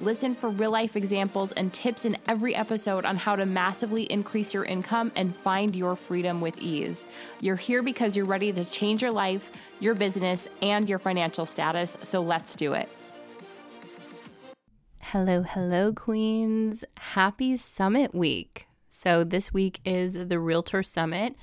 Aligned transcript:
Listen 0.00 0.34
for 0.34 0.48
real 0.48 0.70
life 0.70 0.96
examples 0.96 1.52
and 1.52 1.74
tips 1.74 2.06
in 2.06 2.16
every 2.26 2.54
episode 2.54 3.04
on 3.04 3.16
how 3.16 3.36
to 3.36 3.44
massively 3.44 4.04
increase 4.04 4.54
your 4.54 4.64
income 4.64 5.12
and 5.14 5.36
find 5.36 5.76
your 5.76 5.94
freedom 5.94 6.40
with 6.40 6.58
ease. 6.58 7.04
You're 7.42 7.56
here 7.56 7.82
because 7.82 8.16
you're 8.16 8.24
ready 8.24 8.50
to 8.50 8.64
change 8.64 9.02
your 9.02 9.10
life, 9.10 9.52
your 9.78 9.94
business, 9.94 10.48
and 10.62 10.88
your 10.88 10.98
financial 10.98 11.44
status, 11.44 11.98
so 12.02 12.22
let's 12.22 12.54
do 12.54 12.72
it. 12.72 12.88
Hello, 15.02 15.42
hello, 15.42 15.92
Queens. 15.92 16.82
Happy 16.96 17.58
Summit 17.58 18.14
Week. 18.14 18.68
So, 18.88 19.22
this 19.22 19.52
week 19.52 19.80
is 19.84 20.14
the 20.14 20.38
Realtor 20.38 20.82
Summit. 20.82 21.34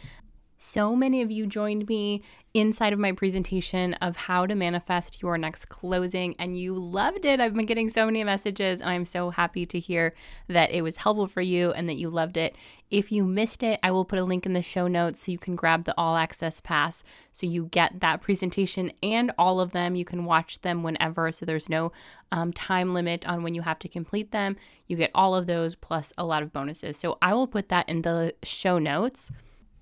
So 0.59 0.95
many 0.95 1.21
of 1.21 1.29
you 1.29 1.45
joined 1.45 1.87
me 1.87 2.23
inside 2.55 2.91
of 2.91 2.97
my 2.97 3.11
presentation 3.11 3.93
of 3.95 4.15
how 4.15 4.47
to 4.47 4.55
manifest 4.55 5.21
your 5.21 5.37
next 5.37 5.65
closing, 5.65 6.35
and 6.39 6.57
you 6.57 6.73
loved 6.73 7.25
it. 7.25 7.39
I've 7.39 7.53
been 7.53 7.67
getting 7.67 7.89
so 7.89 8.07
many 8.07 8.23
messages, 8.23 8.81
and 8.81 8.89
I'm 8.89 9.05
so 9.05 9.29
happy 9.29 9.67
to 9.67 9.77
hear 9.77 10.15
that 10.47 10.71
it 10.71 10.81
was 10.81 10.97
helpful 10.97 11.27
for 11.27 11.41
you 11.41 11.71
and 11.73 11.87
that 11.87 11.97
you 11.97 12.09
loved 12.09 12.37
it. 12.37 12.55
If 12.89 13.11
you 13.11 13.23
missed 13.23 13.61
it, 13.61 13.79
I 13.83 13.91
will 13.91 14.03
put 14.03 14.19
a 14.19 14.23
link 14.23 14.47
in 14.47 14.53
the 14.53 14.63
show 14.63 14.87
notes 14.87 15.25
so 15.25 15.31
you 15.31 15.37
can 15.37 15.55
grab 15.55 15.83
the 15.83 15.93
all 15.95 16.15
access 16.15 16.59
pass 16.59 17.03
so 17.31 17.45
you 17.45 17.65
get 17.65 17.99
that 17.99 18.21
presentation 18.21 18.91
and 19.03 19.31
all 19.37 19.59
of 19.59 19.73
them. 19.73 19.95
You 19.95 20.05
can 20.05 20.25
watch 20.25 20.61
them 20.61 20.81
whenever, 20.81 21.31
so 21.31 21.45
there's 21.45 21.69
no 21.69 21.91
um, 22.31 22.51
time 22.51 22.95
limit 22.95 23.27
on 23.27 23.43
when 23.43 23.53
you 23.53 23.61
have 23.61 23.77
to 23.79 23.87
complete 23.87 24.31
them. 24.31 24.55
You 24.87 24.97
get 24.97 25.11
all 25.13 25.35
of 25.35 25.45
those 25.45 25.75
plus 25.75 26.13
a 26.17 26.25
lot 26.25 26.41
of 26.41 26.51
bonuses. 26.51 26.97
So 26.97 27.19
I 27.21 27.35
will 27.35 27.47
put 27.47 27.69
that 27.69 27.87
in 27.87 28.01
the 28.01 28.33
show 28.41 28.79
notes. 28.79 29.31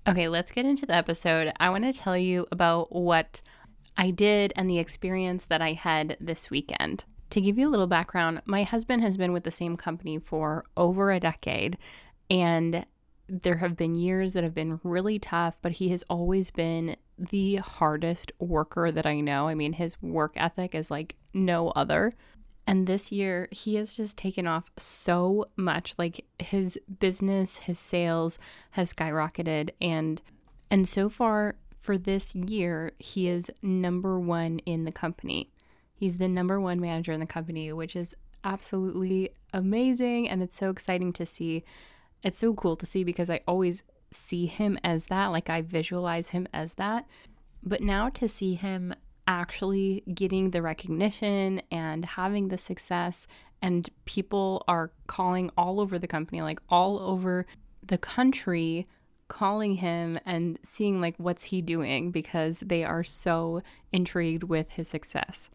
Okay, 0.08 0.28
let's 0.28 0.52
get 0.52 0.66
into 0.66 0.86
the 0.86 0.94
episode. 0.94 1.52
I 1.58 1.68
want 1.68 1.82
to 1.82 1.92
tell 1.92 2.16
you 2.16 2.46
about 2.52 2.94
what 2.94 3.40
I 3.96 4.10
did 4.10 4.52
and 4.54 4.70
the 4.70 4.78
experience 4.78 5.46
that 5.46 5.60
I 5.60 5.72
had 5.72 6.16
this 6.20 6.48
weekend. 6.48 7.04
To 7.30 7.40
give 7.40 7.58
you 7.58 7.68
a 7.68 7.70
little 7.70 7.88
background, 7.88 8.40
my 8.44 8.62
husband 8.62 9.02
has 9.02 9.16
been 9.16 9.32
with 9.32 9.42
the 9.42 9.50
same 9.50 9.76
company 9.76 10.18
for 10.18 10.64
over 10.76 11.10
a 11.10 11.18
decade, 11.18 11.76
and 12.30 12.86
there 13.28 13.56
have 13.56 13.76
been 13.76 13.96
years 13.96 14.32
that 14.34 14.44
have 14.44 14.54
been 14.54 14.78
really 14.84 15.18
tough, 15.18 15.58
but 15.60 15.72
he 15.72 15.88
has 15.88 16.04
always 16.08 16.52
been 16.52 16.94
the 17.18 17.56
hardest 17.56 18.30
worker 18.38 18.92
that 18.92 19.06
I 19.06 19.18
know. 19.18 19.48
I 19.48 19.56
mean, 19.56 19.72
his 19.72 20.00
work 20.00 20.34
ethic 20.36 20.76
is 20.76 20.88
like 20.88 21.16
no 21.34 21.70
other. 21.70 22.12
And 22.66 22.86
this 22.86 23.12
year, 23.12 23.48
he 23.50 23.76
has 23.76 23.96
just 23.96 24.18
taken 24.18 24.46
off 24.46 24.70
so 24.76 25.46
much. 25.56 25.94
Like 25.96 26.24
his 26.38 26.78
business, 26.98 27.58
his 27.58 27.78
sales 27.78 28.38
have 28.72 28.88
skyrocketed. 28.88 29.70
And 29.80 30.20
and 30.70 30.88
so 30.88 31.08
far 31.08 31.56
for 31.78 31.96
this 31.96 32.34
year, 32.34 32.92
he 32.98 33.28
is 33.28 33.50
number 33.62 34.18
one 34.18 34.58
in 34.60 34.84
the 34.84 34.92
company. 34.92 35.52
He's 35.94 36.18
the 36.18 36.28
number 36.28 36.60
one 36.60 36.80
manager 36.80 37.12
in 37.12 37.20
the 37.20 37.26
company, 37.26 37.72
which 37.72 37.94
is 37.94 38.16
absolutely 38.42 39.30
amazing. 39.52 40.28
And 40.28 40.42
it's 40.42 40.56
so 40.56 40.70
exciting 40.70 41.12
to 41.14 41.24
see. 41.24 41.64
It's 42.22 42.38
so 42.38 42.54
cool 42.54 42.76
to 42.76 42.86
see 42.86 43.04
because 43.04 43.30
I 43.30 43.40
always 43.46 43.84
see 44.10 44.46
him 44.46 44.78
as 44.82 45.06
that. 45.06 45.28
Like 45.28 45.48
I 45.48 45.62
visualize 45.62 46.30
him 46.30 46.48
as 46.52 46.74
that. 46.74 47.06
But 47.62 47.80
now 47.80 48.08
to 48.10 48.28
see 48.28 48.54
him 48.54 48.94
actually 49.26 50.02
getting 50.12 50.50
the 50.50 50.62
recognition 50.62 51.60
and 51.70 52.04
having 52.04 52.48
the 52.48 52.58
success 52.58 53.26
and 53.62 53.88
people 54.04 54.64
are 54.68 54.92
calling 55.06 55.50
all 55.56 55.80
over 55.80 55.98
the 55.98 56.06
company 56.06 56.42
like 56.42 56.60
all 56.68 56.98
over 56.98 57.46
the 57.82 57.98
country 57.98 58.86
calling 59.28 59.76
him 59.76 60.18
and 60.24 60.58
seeing 60.62 61.00
like 61.00 61.16
what's 61.18 61.44
he 61.44 61.60
doing 61.60 62.10
because 62.10 62.60
they 62.60 62.84
are 62.84 63.04
so 63.04 63.62
intrigued 63.92 64.44
with 64.44 64.70
his 64.70 64.88
success. 64.88 65.50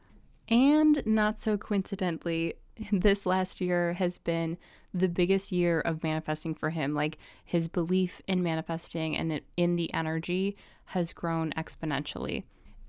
And 0.49 1.01
not 1.05 1.39
so 1.39 1.57
coincidentally, 1.57 2.55
this 2.91 3.25
last 3.25 3.61
year 3.61 3.93
has 3.93 4.17
been 4.17 4.57
the 4.93 5.07
biggest 5.07 5.51
year 5.51 5.79
of 5.79 6.03
manifesting 6.03 6.53
for 6.53 6.71
him. 6.71 6.93
Like 6.93 7.17
his 7.45 7.67
belief 7.67 8.21
in 8.27 8.43
manifesting 8.43 9.15
and 9.15 9.41
in 9.55 9.75
the 9.77 9.93
energy 9.93 10.57
has 10.85 11.13
grown 11.13 11.51
exponentially. 11.53 12.43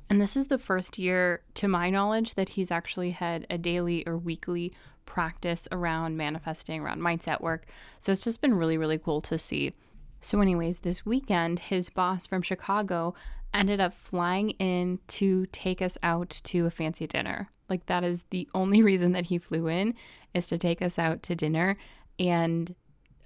And 0.08 0.20
this 0.20 0.36
is 0.36 0.48
the 0.48 0.58
first 0.58 0.98
year, 0.98 1.42
to 1.54 1.68
my 1.68 1.88
knowledge, 1.88 2.34
that 2.34 2.50
he's 2.50 2.70
actually 2.70 3.12
had 3.12 3.46
a 3.48 3.56
daily 3.56 4.06
or 4.06 4.18
weekly 4.18 4.72
practice 5.06 5.66
around 5.72 6.16
manifesting, 6.16 6.80
around 6.80 7.00
mindset 7.00 7.40
work. 7.40 7.66
So 7.98 8.12
it's 8.12 8.24
just 8.24 8.40
been 8.40 8.54
really, 8.54 8.76
really 8.76 8.98
cool 8.98 9.20
to 9.22 9.38
see. 9.38 9.72
So, 10.20 10.40
anyways, 10.40 10.80
this 10.80 11.04
weekend, 11.04 11.58
his 11.58 11.90
boss 11.90 12.26
from 12.26 12.42
Chicago 12.42 13.14
ended 13.52 13.80
up 13.80 13.92
flying 13.92 14.50
in 14.50 15.00
to 15.06 15.46
take 15.46 15.82
us 15.82 15.98
out 16.02 16.30
to 16.44 16.66
a 16.66 16.70
fancy 16.70 17.06
dinner. 17.06 17.48
Like, 17.68 17.86
that 17.86 18.04
is 18.04 18.24
the 18.30 18.48
only 18.54 18.82
reason 18.90 19.12
that 19.12 19.26
he 19.26 19.38
flew 19.38 19.66
in, 19.66 19.94
is 20.32 20.46
to 20.48 20.58
take 20.58 20.80
us 20.80 20.98
out 20.98 21.22
to 21.24 21.34
dinner 21.34 21.76
and 22.18 22.74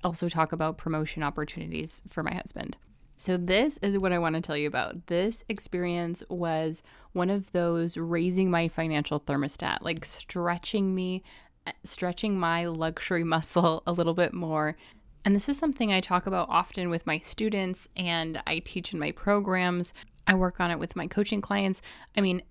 also 0.02 0.28
talk 0.28 0.52
about 0.52 0.78
promotion 0.78 1.22
opportunities 1.22 2.02
for 2.08 2.22
my 2.22 2.34
husband. 2.34 2.76
So, 3.18 3.36
this 3.36 3.78
is 3.78 3.98
what 3.98 4.12
I 4.12 4.18
want 4.18 4.34
to 4.34 4.42
tell 4.42 4.56
you 4.56 4.68
about. 4.68 5.06
This 5.06 5.42
experience 5.48 6.22
was 6.28 6.82
one 7.12 7.30
of 7.30 7.50
those 7.52 7.96
raising 7.96 8.50
my 8.50 8.68
financial 8.68 9.20
thermostat, 9.20 9.78
like 9.80 10.04
stretching 10.04 10.94
me, 10.94 11.22
eh, 11.66 11.72
stretching 11.82 12.38
my 12.38 12.66
luxury 12.66 13.24
muscle 13.36 13.82
a 13.86 13.92
little 13.92 14.14
bit 14.14 14.34
more. 14.34 14.76
And 15.24 15.34
this 15.34 15.48
is 15.48 15.58
something 15.58 15.92
I 15.92 16.00
talk 16.00 16.26
about 16.26 16.48
often 16.50 16.90
with 16.90 17.06
my 17.06 17.18
students 17.18 17.88
and 17.96 18.40
I 18.46 18.60
teach 18.60 18.92
in 18.92 18.98
my 18.98 19.10
programs. 19.10 19.92
I 20.26 20.34
work 20.34 20.60
on 20.60 20.70
it 20.70 20.78
with 20.78 20.94
my 20.94 21.06
coaching 21.06 21.40
clients. 21.40 21.82
I 22.16 22.20
mean, 22.20 22.42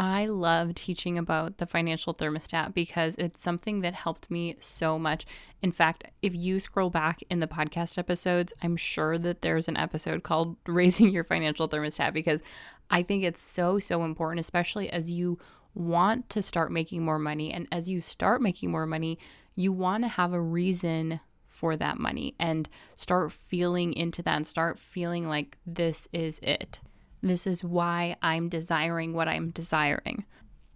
I 0.00 0.26
love 0.26 0.76
teaching 0.76 1.18
about 1.18 1.58
the 1.58 1.66
financial 1.66 2.14
thermostat 2.14 2.72
because 2.72 3.16
it's 3.16 3.42
something 3.42 3.80
that 3.80 3.94
helped 3.94 4.30
me 4.30 4.54
so 4.60 4.96
much. 4.96 5.26
In 5.60 5.72
fact, 5.72 6.04
if 6.22 6.36
you 6.36 6.60
scroll 6.60 6.88
back 6.88 7.20
in 7.28 7.40
the 7.40 7.48
podcast 7.48 7.98
episodes, 7.98 8.52
I'm 8.62 8.76
sure 8.76 9.18
that 9.18 9.42
there's 9.42 9.66
an 9.66 9.76
episode 9.76 10.22
called 10.22 10.56
Raising 10.68 11.08
Your 11.08 11.24
Financial 11.24 11.68
Thermostat 11.68 12.12
because 12.12 12.44
I 12.88 13.02
think 13.02 13.24
it's 13.24 13.42
so, 13.42 13.80
so 13.80 14.04
important, 14.04 14.38
especially 14.38 14.88
as 14.88 15.10
you 15.10 15.36
want 15.74 16.30
to 16.30 16.42
start 16.42 16.70
making 16.70 17.04
more 17.04 17.18
money. 17.18 17.52
And 17.52 17.66
as 17.72 17.90
you 17.90 18.00
start 18.00 18.40
making 18.40 18.70
more 18.70 18.86
money, 18.86 19.18
you 19.56 19.72
want 19.72 20.04
to 20.04 20.08
have 20.08 20.32
a 20.32 20.40
reason 20.40 21.18
for 21.48 21.74
that 21.74 21.98
money 21.98 22.36
and 22.38 22.68
start 22.94 23.32
feeling 23.32 23.92
into 23.94 24.22
that 24.22 24.36
and 24.36 24.46
start 24.46 24.78
feeling 24.78 25.26
like 25.26 25.58
this 25.66 26.06
is 26.12 26.38
it. 26.40 26.78
This 27.22 27.46
is 27.46 27.64
why 27.64 28.16
I'm 28.22 28.48
desiring 28.48 29.12
what 29.12 29.28
I'm 29.28 29.50
desiring. 29.50 30.24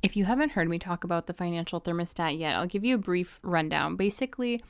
If 0.03 0.17
you 0.17 0.25
haven't 0.25 0.53
heard 0.53 0.69
me 0.69 0.79
talk 0.79 1.05
about 1.05 1.27
the 1.27 1.33
financial 1.33 1.81
thermostat 1.81 2.39
yet, 2.39 2.57
I'll 2.57 2.67
give 2.67 2.85
you 2.85 2.97
a 2.97 2.99
brief 2.99 3.39
rundown. 3.43 3.97
Basically, 3.97 4.61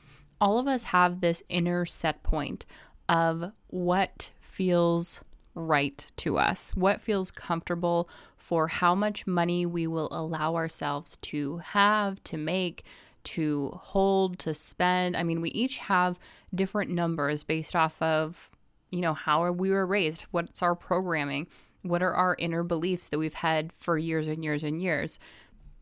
all 0.40 0.58
of 0.58 0.66
us 0.66 0.84
have 0.84 1.20
this 1.20 1.42
inner 1.48 1.86
set 1.86 2.22
point 2.22 2.66
of 3.08 3.52
what 3.68 4.30
feels 4.40 5.22
right 5.54 6.06
to 6.16 6.38
us, 6.38 6.70
what 6.74 7.00
feels 7.00 7.30
comfortable 7.30 8.08
for 8.36 8.68
how 8.68 8.94
much 8.94 9.26
money 9.26 9.64
we 9.66 9.86
will 9.86 10.08
allow 10.10 10.54
ourselves 10.54 11.16
to 11.22 11.58
have, 11.58 12.22
to 12.24 12.36
make, 12.36 12.84
to 13.24 13.70
hold, 13.82 14.38
to 14.40 14.52
spend. 14.54 15.16
I 15.16 15.22
mean, 15.22 15.40
we 15.40 15.50
each 15.50 15.78
have 15.78 16.18
different 16.54 16.90
numbers 16.90 17.42
based 17.42 17.76
off 17.76 18.00
of 18.02 18.50
you 18.92 19.00
know, 19.00 19.14
how 19.14 19.50
we 19.50 19.70
were 19.70 19.86
raised? 19.86 20.26
What's 20.30 20.62
our 20.62 20.76
programming? 20.76 21.48
What 21.80 22.02
are 22.02 22.14
our 22.14 22.36
inner 22.38 22.62
beliefs 22.62 23.08
that 23.08 23.18
we've 23.18 23.34
had 23.34 23.72
for 23.72 23.98
years 23.98 24.28
and 24.28 24.44
years 24.44 24.62
and 24.62 24.80
years? 24.80 25.18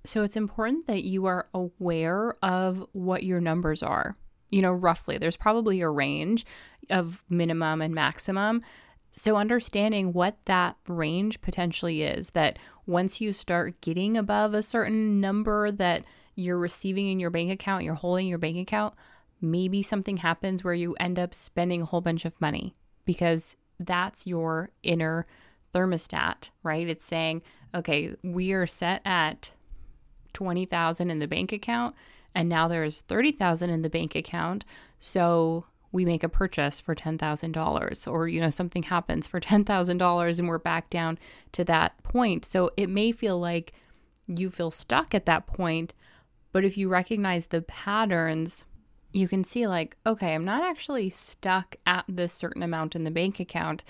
So 0.05 0.23
it's 0.23 0.37
important 0.37 0.87
that 0.87 1.03
you 1.03 1.27
are 1.27 1.49
aware 1.53 2.33
of 2.43 2.87
what 2.93 3.25
your 3.25 3.41
numbers 3.41 3.83
are. 3.83 4.17
You 4.49 4.63
know, 4.63 4.73
roughly, 4.73 5.19
there's 5.19 5.37
probably 5.37 5.81
a 5.81 5.91
range 5.91 6.47
of 6.89 7.23
minimum 7.29 7.83
and 7.83 7.95
maximum. 7.95 8.63
So, 9.13 9.37
understanding 9.37 10.13
what 10.13 10.37
that 10.47 10.77
range 10.89 11.41
potentially 11.41 12.03
is, 12.03 12.31
that 12.31 12.59
once 12.87 13.21
you 13.21 13.33
start 13.33 13.81
getting 13.81 14.17
above 14.17 14.55
a 14.55 14.63
certain 14.63 15.21
number 15.21 15.71
that 15.71 16.05
you're 16.35 16.59
receiving 16.59 17.09
in 17.09 17.21
your 17.21 17.31
bank 17.31 17.51
account, 17.51 17.85
you're 17.85 17.95
holding 17.95 18.27
your 18.27 18.39
bank 18.39 18.57
account, 18.57 18.95
maybe 19.41 19.83
something 19.83 20.19
happens 20.19 20.65
where 20.65 20.75
you 20.75 20.95
end 20.99 21.19
up 21.19 21.35
spending 21.35 21.83
a 21.83 21.87
whole 21.87 22.01
bunch 22.01 22.25
of 22.25 22.41
money 22.41 22.75
because 23.05 23.57
that's 23.79 24.27
your 24.27 24.71
inner 24.83 25.27
thermostat, 25.75 26.51
right? 26.63 26.89
It's 26.89 27.05
saying, 27.05 27.43
okay, 27.75 28.15
we 28.23 28.53
are 28.53 28.67
set 28.67 29.03
at 29.05 29.53
20,000 30.33 31.11
in 31.11 31.19
the 31.19 31.29
bank 31.29 31.53
account 31.53 31.95
and 32.35 32.49
now 32.49 32.69
there's 32.69 33.01
30,000 33.03 33.71
in 33.71 33.83
the 33.83 33.91
bank 33.91 34.15
account. 34.15 34.65
So 34.99 35.67
we 35.93 36.05
make 36.05 36.23
a 36.23 36.29
purchase 36.29 36.81
for 36.81 36.95
$10,000 36.95 38.13
or 38.13 38.29
you 38.29 38.41
know 38.41 38.51
something 38.51 38.85
happens 38.85 39.27
for 39.27 39.41
$10,000 39.41 40.39
and 40.39 40.49
we're 40.49 40.59
back 40.59 40.91
down 40.91 41.19
to 41.53 41.65
that 41.65 42.01
point. 42.03 42.45
So 42.45 42.71
it 42.77 42.89
may 42.89 43.13
feel 43.13 43.39
like 43.39 43.73
you 44.27 44.51
feel 44.51 44.71
stuck 44.71 45.15
at 45.15 45.27
that 45.27 45.47
point, 45.47 45.95
but 46.53 46.65
if 46.65 46.77
you 46.77 46.89
recognize 46.89 47.49
the 47.49 47.63
patterns, 47.63 48.65
you 49.13 49.29
can 49.29 49.45
see 49.45 49.67
like 49.67 49.97
okay, 50.07 50.35
I'm 50.35 50.45
not 50.45 50.63
actually 50.63 51.11
stuck 51.11 51.77
at 51.87 52.05
this 52.09 52.33
certain 52.33 52.63
amount 52.63 52.97
in 52.97 53.05
the 53.05 53.11
bank 53.11 53.41
account. 53.41 53.85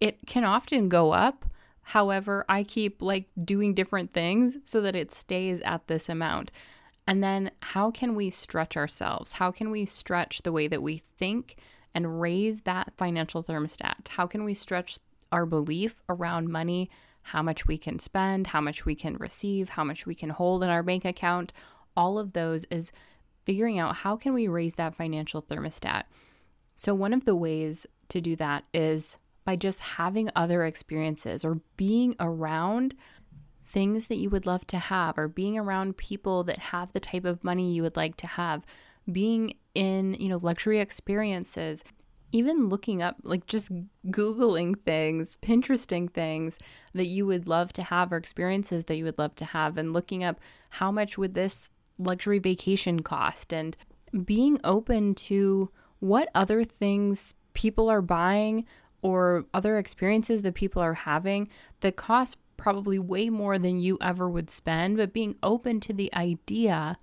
It 0.00 0.26
can 0.26 0.44
often 0.44 0.88
go 0.88 1.12
up. 1.12 1.44
However, 1.82 2.44
I 2.48 2.62
keep 2.62 3.02
like 3.02 3.28
doing 3.42 3.74
different 3.74 4.12
things 4.12 4.58
so 4.64 4.80
that 4.80 4.94
it 4.94 5.12
stays 5.12 5.60
at 5.62 5.86
this 5.88 6.08
amount. 6.08 6.52
And 7.06 7.24
then 7.24 7.50
how 7.60 7.90
can 7.90 8.14
we 8.14 8.30
stretch 8.30 8.76
ourselves? 8.76 9.32
How 9.34 9.50
can 9.50 9.70
we 9.70 9.84
stretch 9.84 10.42
the 10.42 10.52
way 10.52 10.68
that 10.68 10.82
we 10.82 11.02
think 11.18 11.56
and 11.94 12.20
raise 12.20 12.60
that 12.60 12.92
financial 12.96 13.42
thermostat? 13.42 14.08
How 14.10 14.26
can 14.26 14.44
we 14.44 14.54
stretch 14.54 14.98
our 15.32 15.46
belief 15.46 16.02
around 16.08 16.48
money, 16.48 16.88
how 17.22 17.42
much 17.42 17.66
we 17.66 17.78
can 17.78 17.98
spend, 17.98 18.48
how 18.48 18.60
much 18.60 18.84
we 18.84 18.94
can 18.94 19.16
receive, 19.16 19.70
how 19.70 19.84
much 19.84 20.06
we 20.06 20.14
can 20.14 20.30
hold 20.30 20.62
in 20.62 20.70
our 20.70 20.82
bank 20.82 21.04
account? 21.04 21.52
All 21.96 22.18
of 22.18 22.32
those 22.32 22.64
is 22.66 22.92
figuring 23.50 23.80
out 23.80 23.96
how 23.96 24.14
can 24.14 24.32
we 24.32 24.46
raise 24.46 24.74
that 24.74 24.94
financial 24.94 25.42
thermostat. 25.42 26.04
So 26.76 26.94
one 26.94 27.12
of 27.12 27.24
the 27.24 27.34
ways 27.34 27.84
to 28.10 28.20
do 28.20 28.36
that 28.36 28.62
is 28.72 29.18
by 29.44 29.56
just 29.56 29.80
having 29.80 30.30
other 30.36 30.64
experiences 30.64 31.44
or 31.44 31.60
being 31.76 32.14
around 32.20 32.94
things 33.66 34.06
that 34.06 34.18
you 34.18 34.30
would 34.30 34.46
love 34.46 34.68
to 34.68 34.78
have 34.78 35.18
or 35.18 35.26
being 35.26 35.58
around 35.58 35.96
people 35.96 36.44
that 36.44 36.58
have 36.58 36.92
the 36.92 37.00
type 37.00 37.24
of 37.24 37.42
money 37.42 37.72
you 37.72 37.82
would 37.82 37.96
like 37.96 38.16
to 38.18 38.28
have 38.28 38.64
being 39.10 39.54
in 39.74 40.14
you 40.14 40.28
know 40.28 40.38
luxury 40.40 40.78
experiences 40.78 41.82
even 42.30 42.68
looking 42.68 43.02
up 43.02 43.16
like 43.24 43.46
just 43.46 43.72
googling 44.10 44.78
things 44.84 45.36
pinteresting 45.38 46.08
things 46.08 46.56
that 46.94 47.06
you 47.06 47.26
would 47.26 47.48
love 47.48 47.72
to 47.72 47.82
have 47.82 48.12
or 48.12 48.16
experiences 48.16 48.84
that 48.84 48.96
you 48.96 49.04
would 49.04 49.18
love 49.18 49.34
to 49.34 49.44
have 49.44 49.76
and 49.76 49.92
looking 49.92 50.22
up 50.22 50.38
how 50.70 50.92
much 50.92 51.18
would 51.18 51.34
this 51.34 51.70
luxury 52.00 52.38
vacation 52.38 53.00
cost 53.00 53.52
and 53.52 53.76
being 54.24 54.58
open 54.64 55.14
to 55.14 55.70
what 56.00 56.28
other 56.34 56.64
things 56.64 57.34
people 57.52 57.88
are 57.88 58.02
buying 58.02 58.64
or 59.02 59.44
other 59.54 59.78
experiences 59.78 60.42
that 60.42 60.54
people 60.54 60.82
are 60.82 60.94
having 60.94 61.48
that 61.80 61.96
cost 61.96 62.36
probably 62.56 62.98
way 62.98 63.30
more 63.30 63.58
than 63.58 63.80
you 63.80 63.96
ever 64.00 64.28
would 64.28 64.50
spend, 64.50 64.96
but 64.96 65.12
being 65.12 65.34
open 65.42 65.80
to 65.80 65.92
the 65.92 66.14
idea 66.14 66.98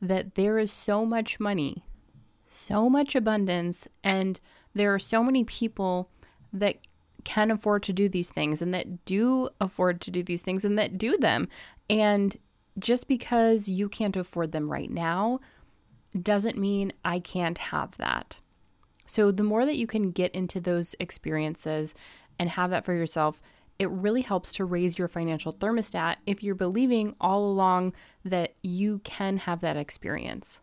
that 0.00 0.34
there 0.34 0.58
is 0.58 0.70
so 0.70 1.06
much 1.06 1.40
money, 1.40 1.84
so 2.46 2.88
much 2.88 3.14
abundance, 3.14 3.88
and 4.04 4.40
there 4.74 4.92
are 4.92 4.98
so 4.98 5.22
many 5.22 5.44
people 5.44 6.10
that 6.52 6.76
can 7.24 7.50
afford 7.50 7.82
to 7.82 7.92
do 7.92 8.08
these 8.08 8.30
things 8.30 8.62
and 8.62 8.72
that 8.72 9.04
do 9.04 9.48
afford 9.60 10.00
to 10.00 10.10
do 10.10 10.22
these 10.22 10.42
things 10.42 10.64
and 10.64 10.78
that 10.78 10.98
do 10.98 11.16
them. 11.16 11.48
And 11.88 12.36
just 12.80 13.08
because 13.08 13.68
you 13.68 13.88
can't 13.88 14.16
afford 14.16 14.52
them 14.52 14.70
right 14.70 14.90
now 14.90 15.40
doesn't 16.20 16.58
mean 16.58 16.92
I 17.04 17.20
can't 17.20 17.58
have 17.58 17.96
that. 17.98 18.40
So, 19.06 19.30
the 19.30 19.42
more 19.42 19.66
that 19.66 19.76
you 19.76 19.86
can 19.86 20.12
get 20.12 20.34
into 20.34 20.60
those 20.60 20.94
experiences 21.00 21.94
and 22.38 22.50
have 22.50 22.70
that 22.70 22.84
for 22.84 22.94
yourself, 22.94 23.42
it 23.78 23.90
really 23.90 24.22
helps 24.22 24.52
to 24.52 24.64
raise 24.64 24.98
your 24.98 25.08
financial 25.08 25.52
thermostat 25.52 26.16
if 26.26 26.42
you're 26.42 26.54
believing 26.54 27.14
all 27.20 27.44
along 27.44 27.94
that 28.24 28.54
you 28.62 29.00
can 29.04 29.38
have 29.38 29.60
that 29.60 29.76
experience. 29.76 30.60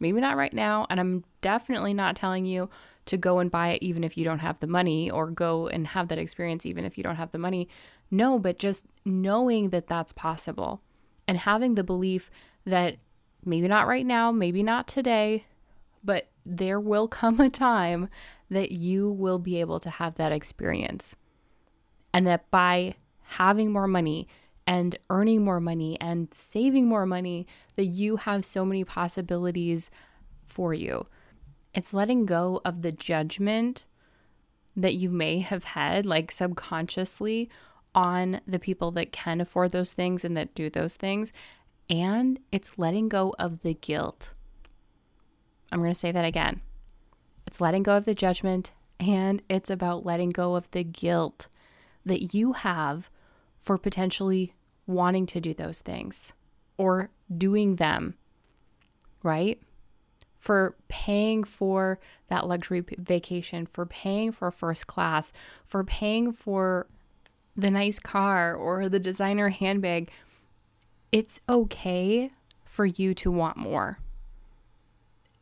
Maybe 0.00 0.20
not 0.20 0.36
right 0.36 0.52
now, 0.52 0.86
and 0.90 1.00
I'm 1.00 1.24
definitely 1.40 1.92
not 1.92 2.14
telling 2.14 2.46
you 2.46 2.68
to 3.06 3.16
go 3.16 3.38
and 3.38 3.50
buy 3.50 3.70
it 3.70 3.82
even 3.82 4.04
if 4.04 4.16
you 4.16 4.24
don't 4.24 4.40
have 4.40 4.60
the 4.60 4.66
money 4.66 5.10
or 5.10 5.30
go 5.30 5.66
and 5.66 5.86
have 5.88 6.08
that 6.08 6.18
experience 6.18 6.66
even 6.66 6.84
if 6.84 6.96
you 6.96 7.02
don't 7.02 7.16
have 7.16 7.32
the 7.32 7.38
money. 7.38 7.68
No, 8.10 8.38
but 8.38 8.58
just 8.58 8.84
knowing 9.04 9.70
that 9.70 9.88
that's 9.88 10.12
possible 10.12 10.82
and 11.28 11.38
having 11.38 11.74
the 11.74 11.84
belief 11.84 12.30
that 12.64 12.96
maybe 13.44 13.68
not 13.68 13.86
right 13.86 14.06
now, 14.06 14.32
maybe 14.32 14.62
not 14.62 14.88
today, 14.88 15.44
but 16.02 16.28
there 16.44 16.80
will 16.80 17.06
come 17.20 17.38
a 17.38 17.50
time 17.50 18.08
that 18.50 18.72
you 18.72 19.12
will 19.12 19.38
be 19.38 19.60
able 19.60 19.78
to 19.78 19.90
have 19.90 20.14
that 20.14 20.32
experience 20.32 21.14
and 22.14 22.26
that 22.26 22.50
by 22.50 22.94
having 23.22 23.70
more 23.70 23.86
money 23.86 24.26
and 24.66 24.96
earning 25.10 25.44
more 25.44 25.60
money 25.60 25.98
and 26.00 26.32
saving 26.32 26.86
more 26.86 27.06
money 27.06 27.46
that 27.74 27.86
you 27.86 28.16
have 28.16 28.44
so 28.44 28.64
many 28.64 28.84
possibilities 28.84 29.90
for 30.44 30.72
you. 30.72 31.06
It's 31.74 31.92
letting 31.92 32.24
go 32.24 32.60
of 32.64 32.80
the 32.80 32.92
judgment 32.92 33.84
that 34.74 34.94
you 34.94 35.10
may 35.10 35.40
have 35.40 35.64
had 35.64 36.06
like 36.06 36.30
subconsciously 36.30 37.50
on 37.94 38.40
the 38.46 38.58
people 38.58 38.90
that 38.92 39.12
can 39.12 39.40
afford 39.40 39.72
those 39.72 39.92
things 39.92 40.24
and 40.24 40.36
that 40.36 40.54
do 40.54 40.70
those 40.70 40.96
things 40.96 41.32
and 41.90 42.38
it's 42.52 42.78
letting 42.78 43.08
go 43.08 43.34
of 43.38 43.62
the 43.62 43.74
guilt. 43.74 44.32
I'm 45.72 45.80
going 45.80 45.92
to 45.92 45.98
say 45.98 46.12
that 46.12 46.24
again. 46.24 46.60
It's 47.46 47.60
letting 47.60 47.82
go 47.82 47.96
of 47.96 48.04
the 48.04 48.14
judgment 48.14 48.72
and 49.00 49.42
it's 49.48 49.70
about 49.70 50.04
letting 50.04 50.30
go 50.30 50.54
of 50.54 50.70
the 50.72 50.84
guilt 50.84 51.46
that 52.04 52.34
you 52.34 52.52
have 52.52 53.10
for 53.58 53.78
potentially 53.78 54.54
wanting 54.86 55.26
to 55.26 55.40
do 55.40 55.54
those 55.54 55.80
things 55.80 56.32
or 56.76 57.10
doing 57.36 57.76
them, 57.76 58.14
right? 59.22 59.60
For 60.38 60.76
paying 60.88 61.44
for 61.44 61.98
that 62.28 62.46
luxury 62.46 62.84
vacation, 62.98 63.66
for 63.66 63.84
paying 63.86 64.32
for 64.32 64.50
first 64.50 64.86
class, 64.86 65.32
for 65.64 65.84
paying 65.84 66.32
for 66.32 66.86
the 67.58 67.70
nice 67.72 67.98
car 67.98 68.54
or 68.54 68.88
the 68.88 69.00
designer 69.00 69.48
handbag. 69.48 70.10
It's 71.10 71.40
okay 71.48 72.30
for 72.64 72.86
you 72.86 73.14
to 73.14 73.32
want 73.32 73.56
more. 73.56 73.98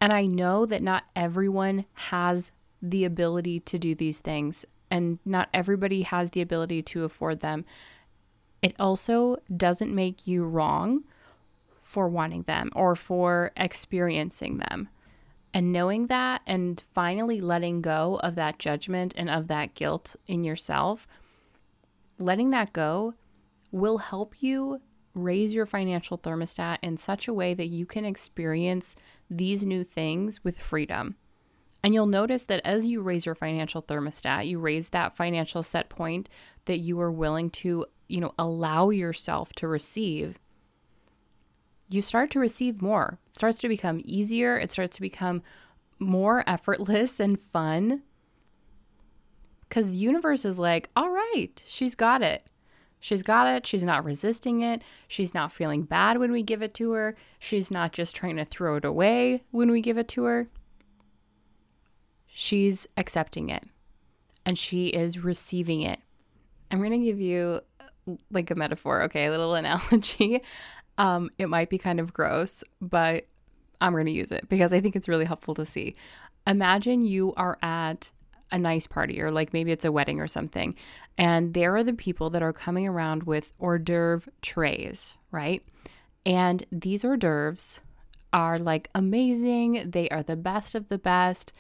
And 0.01 0.13
I 0.13 0.25
know 0.25 0.65
that 0.65 0.83
not 0.83 1.05
everyone 1.15 1.85
has 1.95 2.53
the 2.81 3.05
ability 3.05 3.61
to 3.61 3.79
do 3.79 3.95
these 3.95 4.21
things 4.21 4.65
and 4.91 5.21
not 5.25 5.51
everybody 5.53 6.03
has 6.03 6.31
the 6.31 6.41
ability 6.41 6.83
to 6.83 7.05
afford 7.05 7.41
them. 7.41 7.67
It 8.63 8.75
also 8.79 9.37
doesn't 9.55 9.95
make 9.95 10.27
you 10.27 10.45
wrong 10.45 11.05
for 11.83 12.09
wanting 12.09 12.43
them 12.43 12.71
or 12.75 12.97
for 12.97 13.53
experiencing 13.57 14.59
them. 14.59 14.89
And 15.53 15.73
knowing 15.73 16.07
that 16.07 16.43
and 16.47 16.83
finally 16.95 17.41
letting 17.41 17.81
go 17.81 18.21
of 18.23 18.35
that 18.37 18.59
judgment 18.59 19.15
and 19.17 19.29
of 19.29 19.49
that 19.49 19.75
guilt 19.75 20.17
in 20.27 20.45
yourself, 20.45 21.07
letting 22.19 22.51
that 22.51 22.73
go 22.73 23.15
will 23.71 23.99
help 23.99 24.35
you 24.41 24.81
raise 25.15 25.55
your 25.55 25.67
financial 25.67 26.19
thermostat 26.19 26.79
in 26.83 26.97
such 26.97 27.27
a 27.27 27.35
way 27.35 27.55
that 27.55 27.67
you 27.67 27.87
can 27.87 28.05
experience 28.05 28.95
these 29.31 29.65
new 29.65 29.83
things 29.83 30.45
with 30.45 30.59
freedom. 30.59 31.17
And 31.83 31.95
you'll 31.95 32.07
notice 32.07 32.45
that 32.45 32.61
as 32.65 32.87
you 32.87 33.01
raise 33.01 33.27
your 33.27 33.35
financial 33.35 33.83
thermostat, 33.83 34.47
you 34.47 34.59
raise 34.59 34.91
that 34.91 35.17
financial 35.17 35.63
set 35.63 35.89
point 35.89 36.29
that 36.67 36.79
you 36.79 37.01
are 37.01 37.13
willing 37.13 37.49
to, 37.51 37.87
you 38.09 38.21
know, 38.21 38.35
allow 38.39 38.91
yourself 38.91 39.53
to 39.55 39.69
receive. 39.69 40.39
You 41.89 42.03
start 42.03 42.31
to 42.33 42.41
receive 42.41 42.83
more. 42.83 43.19
It 43.29 43.35
starts 43.35 43.61
to 43.61 43.69
become 43.69 44.03
easier, 44.05 44.59
it 44.59 44.71
starts 44.71 44.97
to 44.97 45.03
become 45.03 45.43
more 45.99 46.45
effortless 46.47 47.21
and 47.21 47.39
fun. 47.39 48.03
Cuz 49.69 49.93
the 49.93 49.99
universe 49.99 50.45
is 50.45 50.59
like, 50.59 50.91
"All 50.97 51.11
right, 51.11 51.63
she's 51.67 51.95
got 51.95 52.23
it." 52.23 52.45
She's 52.99 53.23
got 53.23 53.47
it. 53.47 53.67
She's 53.67 53.85
not 53.85 54.05
resisting 54.05 54.63
it. 54.63 54.83
She's 55.07 55.35
not 55.35 55.53
feeling 55.53 55.83
bad 55.83 56.19
when 56.19 56.33
we 56.33 56.43
give 56.43 56.63
it 56.63 56.73
to 56.75 56.93
her. 56.93 57.15
She's 57.39 57.71
not 57.71 57.93
just 57.93 58.17
trying 58.17 58.37
to 58.37 58.45
throw 58.45 58.77
it 58.77 58.85
away 58.87 59.45
when 59.51 59.71
we 59.71 59.81
give 59.83 59.99
it 59.99 60.09
to 60.09 60.25
her 60.25 60.49
she's 62.39 62.87
accepting 62.99 63.49
it 63.49 63.65
and 64.45 64.59
she 64.59 64.89
is 64.89 65.25
receiving 65.25 65.81
it. 65.81 65.99
I'm 66.71 66.81
going 66.81 66.91
to 66.91 66.99
give 66.99 67.19
you 67.19 67.63
like 68.31 68.51
a 68.51 68.55
metaphor, 68.55 69.05
okay, 69.05 69.25
a 69.25 69.31
little 69.31 69.55
analogy. 69.63 70.43
Um, 70.99 71.31
it 71.39 71.49
might 71.49 71.71
be 71.71 71.79
kind 71.79 71.99
of 71.99 72.13
gross, 72.13 72.63
but 72.83 73.27
I'm 73.81 73.93
going 73.93 74.05
to 74.05 74.13
use 74.13 74.33
it 74.33 74.51
because 74.51 74.75
I 74.75 74.83
think 74.83 74.97
it's 74.97 75.09
really 75.09 75.25
helpful 75.25 75.55
to 75.55 75.65
see. 75.65 75.95
Imagine 76.47 77.01
you 77.01 77.33
are 77.39 77.57
at 77.63 78.11
a 78.53 78.59
nice 78.59 78.87
party 78.87 79.21
or 79.21 79.31
like 79.31 79.53
maybe 79.53 79.73
it's 79.73 79.85
a 79.85 79.93
wedding 79.93 80.21
or 80.21 80.29
something, 80.29 80.75
and 81.19 81.55
there 81.55 81.77
are 81.77 81.85
the 81.85 81.93
people 81.93 82.31
that 82.31 82.43
are 82.43 82.53
coming 82.53 82.87
around 82.87 83.25
with 83.25 83.53
hors 83.59 83.79
d'oeuvre 83.79 84.31
trays, 84.43 85.17
right? 85.31 85.63
And 86.25 86.65
these 86.73 87.05
hors 87.05 87.17
d'oeuvres 87.17 87.81
are 88.33 88.59
like 88.59 88.91
amazing. 88.95 89.91
They 89.91 90.09
are 90.11 90.23
the 90.23 90.37
best 90.37 90.75
of 90.75 90.89
the 90.89 90.99
best. 90.99 91.53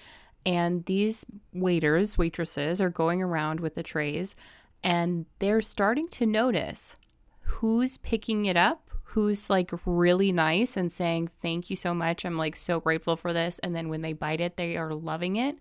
And 0.45 0.85
these 0.85 1.25
waiters, 1.53 2.17
waitresses 2.17 2.81
are 2.81 2.91
going 2.91 3.21
around 3.23 3.61
with 3.61 3.75
the 3.75 3.83
trays 3.83 4.37
and 4.83 5.27
they're 5.39 5.63
starting 5.63 6.09
to 6.09 6.27
notice 6.27 6.97
who's 7.41 7.97
picking 7.99 8.45
it 8.45 8.57
up, 8.57 8.91
who's 9.03 9.51
like 9.51 9.73
really 9.85 10.31
nice 10.31 10.77
and 10.77 10.93
saying, 10.93 11.29
Thank 11.29 11.71
you 11.71 11.77
so 11.77 11.95
much. 11.95 12.25
I'm 12.25 12.37
like 12.37 12.55
so 12.55 12.79
grateful 12.81 13.17
for 13.17 13.33
this. 13.33 13.59
And 13.61 13.75
then 13.75 13.89
when 13.89 14.03
they 14.03 14.13
bite 14.13 14.41
it, 14.41 14.57
they 14.57 14.77
are 14.77 14.95
loving 14.95 15.37
it. 15.37 15.59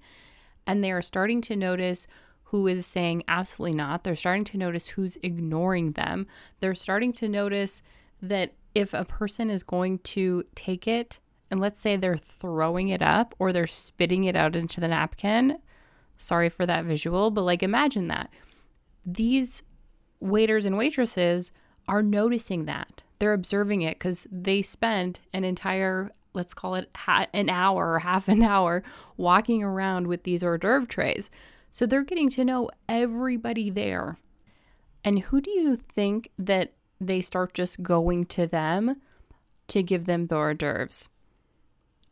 And 0.68 0.84
they 0.84 0.92
are 0.92 1.02
starting 1.02 1.42
to 1.42 1.56
notice 1.56 2.08
who 2.46 2.68
is 2.68 2.86
saying 2.86 3.24
absolutely 3.28 3.76
not. 3.76 4.04
They're 4.04 4.16
starting 4.16 4.44
to 4.46 4.58
notice 4.58 4.90
who's 4.90 5.18
ignoring 5.22 5.94
them. 5.94 6.28
They're 6.60 6.76
starting 6.76 7.12
to 7.14 7.28
notice 7.30 7.82
that 8.22 8.54
if 8.74 8.94
a 8.94 9.06
person 9.06 9.50
is 9.50 9.64
going 9.64 10.00
to 10.00 10.44
take 10.56 10.88
it, 10.88 11.20
and 11.50 11.60
let's 11.60 11.82
say 11.82 11.96
they're 11.96 12.18
throwing 12.18 12.90
it 12.90 13.02
up 13.02 13.36
or 13.40 13.54
they're 13.54 13.68
spitting 13.68 14.24
it 14.24 14.36
out 14.36 14.56
into 14.56 14.82
the 14.82 14.88
napkin, 14.88 15.60
sorry 16.18 16.50
for 16.50 16.66
that 16.66 16.86
visual, 16.86 17.32
but 17.32 17.44
like 17.44 17.64
imagine 17.64 18.08
that. 18.08 18.30
These 19.06 19.64
waiters 20.20 20.66
and 20.66 20.78
waitresses 20.78 21.52
are 21.88 22.02
noticing 22.02 22.66
that. 22.66 23.04
They're 23.20 23.34
observing 23.34 23.82
it 23.82 24.00
because 24.00 24.28
they 24.32 24.62
spend 24.62 25.20
an 25.34 25.44
entire, 25.44 26.12
let's 26.36 26.54
call 26.54 26.76
it 26.76 26.90
ha- 26.96 27.28
an 27.34 27.50
hour 27.50 27.94
or 27.94 28.00
half 28.12 28.28
an 28.28 28.44
hour 28.44 28.84
walking 29.18 29.64
around 29.64 30.08
with 30.08 30.24
these 30.24 30.44
hors 30.44 30.58
d'oeuvre 30.58 30.88
trays. 30.88 31.30
So 31.72 31.86
they're 31.86 32.04
getting 32.04 32.30
to 32.32 32.46
know 32.46 32.70
everybody 32.88 33.70
there. 33.70 34.18
And 35.04 35.20
who 35.20 35.42
do 35.42 35.52
you 35.52 35.76
think 35.76 36.32
that 36.38 36.74
they 37.00 37.22
start 37.22 37.54
just 37.54 37.84
going 37.84 38.26
to 38.28 38.48
them 38.48 39.02
to 39.68 39.84
give 39.84 40.06
them 40.06 40.28
the 40.28 40.36
hors 40.36 40.56
d'oeuvres? 40.56 41.10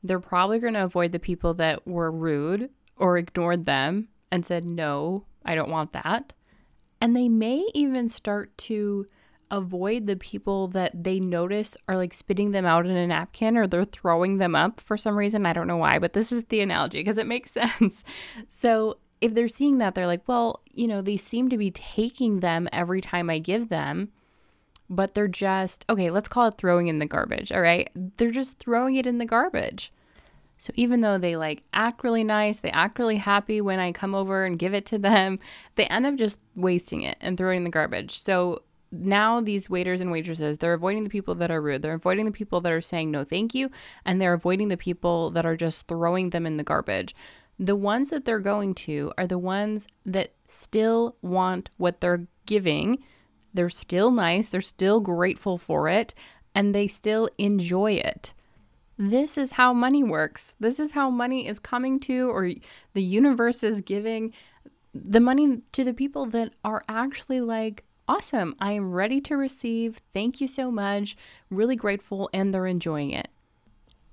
They're 0.04 0.20
probably 0.20 0.60
going 0.60 0.74
to 0.74 0.84
avoid 0.84 1.12
the 1.12 1.20
people 1.20 1.54
that 1.56 1.88
were 1.88 2.12
rude 2.12 2.70
or 2.98 3.18
ignored 3.18 3.66
them 3.66 4.10
and 4.32 4.46
said, 4.46 4.66
no, 4.66 5.24
I 5.46 5.56
don't 5.56 5.70
want 5.70 5.94
that. 5.94 6.34
And 7.00 7.16
they 7.16 7.30
may 7.30 7.66
even 7.74 8.10
start 8.10 8.58
to 8.60 9.06
avoid 9.54 10.08
the 10.08 10.16
people 10.16 10.68
that 10.70 11.04
they 11.04 11.20
notice 11.20 11.78
are 11.88 11.96
like 11.96 12.12
spitting 12.12 12.52
them 12.52 12.66
out 12.66 12.88
in 12.88 12.98
a 12.98 13.06
napkin 13.06 13.56
or 13.56 13.68
they're 13.68 13.86
throwing 13.86 14.40
them 14.40 14.56
up 14.56 14.80
for 14.80 14.98
some 14.98 15.16
reason. 15.16 15.46
I 15.46 15.54
don't 15.54 15.68
know 15.68 15.78
why, 15.78 16.00
but 16.00 16.14
this 16.14 16.32
is 16.32 16.46
the 16.46 16.60
analogy 16.60 17.00
because 17.00 17.20
it 17.20 17.28
makes 17.28 17.52
sense. 17.80 18.04
So 18.48 18.98
if 19.22 19.36
they're 19.36 19.48
seeing 19.48 19.78
that, 19.78 19.94
they're 19.94 20.08
like, 20.08 20.28
well, 20.28 20.62
you 20.74 20.88
know, 20.88 21.02
they 21.02 21.18
seem 21.18 21.50
to 21.50 21.58
be 21.58 21.70
taking 21.70 22.40
them 22.40 22.68
every 22.74 23.00
time 23.00 23.30
I 23.30 23.38
give 23.38 23.70
them, 23.70 24.10
but 24.90 25.14
they're 25.14 25.28
just, 25.28 25.86
okay, 25.88 26.10
let's 26.10 26.28
call 26.28 26.48
it 26.48 26.58
throwing 26.58 26.88
in 26.88 26.98
the 26.98 27.06
garbage. 27.06 27.52
All 27.52 27.62
right. 27.62 27.92
They're 28.18 28.32
just 28.32 28.58
throwing 28.58 28.96
it 28.96 29.06
in 29.06 29.20
the 29.20 29.26
garbage. 29.26 29.94
So 30.58 30.74
even 30.76 31.02
though 31.02 31.20
they 31.20 31.36
like 31.36 31.62
act 31.74 32.04
really 32.04 32.24
nice, 32.24 32.60
they 32.60 32.72
act 32.72 32.98
really 32.98 33.18
happy 33.18 33.62
when 33.62 33.80
I 33.80 33.92
come 33.92 34.16
over 34.16 34.46
and 34.46 34.58
give 34.58 34.74
it 34.74 34.88
to 34.88 34.98
them, 34.98 35.38
they 35.76 35.86
end 35.86 36.08
up 36.08 36.16
just 36.16 36.40
wasting 36.56 37.04
it 37.04 37.18
and 37.22 37.38
throwing 37.38 37.58
in 37.58 37.64
the 37.66 37.70
garbage. 37.70 38.18
So 38.18 38.64
now 38.94 39.42
these 39.42 39.70
waiters 39.70 40.02
and 40.02 40.12
waitresses, 40.12 40.58
they're 40.58 40.74
avoiding 40.74 41.04
the 41.04 41.10
people 41.10 41.34
that 41.36 41.50
are 41.50 41.62
rude. 41.62 41.82
They're 41.82 41.96
avoiding 41.96 42.26
the 42.26 42.32
people 42.32 42.62
that 42.62 42.72
are 42.72 42.82
saying 42.82 43.10
no 43.10 43.24
thank 43.24 43.56
you, 43.56 43.72
and 44.06 44.22
they're 44.22 44.34
avoiding 44.34 44.68
the 44.68 44.78
people 44.78 45.32
that 45.32 45.46
are 45.46 45.58
just 45.58 45.88
throwing 45.88 46.30
them 46.30 46.46
in 46.46 46.58
the 46.58 46.64
garbage. 46.64 47.16
The 47.58 47.76
ones 47.76 48.12
that 48.12 48.26
they're 48.26 48.40
going 48.40 48.76
to 48.76 49.12
are 49.18 49.28
the 49.28 49.40
ones 49.40 49.88
that 50.06 50.34
still 50.48 51.16
want 51.22 51.70
what 51.78 52.02
they're 52.02 52.28
giving. 52.46 53.04
They're 53.54 53.70
still 53.70 54.12
nice, 54.12 54.50
they're 54.50 54.62
still 54.62 55.00
grateful 55.00 55.58
for 55.58 55.90
it, 55.90 56.14
and 56.54 56.74
they 56.74 56.88
still 56.88 57.30
enjoy 57.38 57.94
it. 57.94 58.34
This 58.98 59.38
is 59.38 59.54
how 59.54 59.74
money 59.74 60.04
works. 60.04 60.54
This 60.60 60.80
is 60.80 60.92
how 60.92 61.10
money 61.10 61.48
is 61.48 61.58
coming 61.58 62.00
to, 62.02 62.30
or 62.30 62.52
the 62.94 63.04
universe 63.04 63.64
is 63.64 63.82
giving 63.82 64.34
the 64.94 65.20
money 65.20 65.62
to 65.72 65.84
the 65.84 65.94
people 65.94 66.28
that 66.28 66.54
are 66.64 66.84
actually 66.88 67.42
like, 67.42 67.84
awesome, 68.08 68.56
I 68.60 68.74
am 68.74 68.92
ready 68.92 69.22
to 69.22 69.38
receive. 69.38 70.02
Thank 70.14 70.42
you 70.42 70.48
so 70.48 70.72
much. 70.72 71.16
Really 71.50 71.76
grateful, 71.76 72.30
and 72.34 72.54
they're 72.54 72.68
enjoying 72.68 73.12
it. 73.12 73.30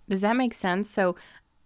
Does 0.09 0.21
that 0.21 0.37
make 0.37 0.55
sense? 0.55 0.91
So, 0.91 1.17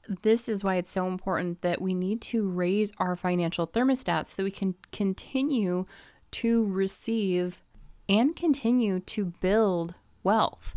this 0.07 0.51
is 0.51 0.63
why 0.63 0.77
it's 0.77 0.91
so 0.91 1.07
important 1.07 1.63
that 1.63 1.81
we 1.81 1.95
need 1.95 2.21
to 2.21 2.47
raise 2.47 2.93
our 2.99 3.17
financial 3.17 3.67
thermostat 3.67 4.27
so 4.27 4.35
that 4.37 4.45
we 4.45 4.51
can 4.51 4.75
continue 4.93 5.87
to 6.31 6.67
receive 6.67 7.63
and 8.07 8.37
continue 8.37 9.01
to 9.01 9.25
build 9.25 9.95
wealth. 10.23 10.77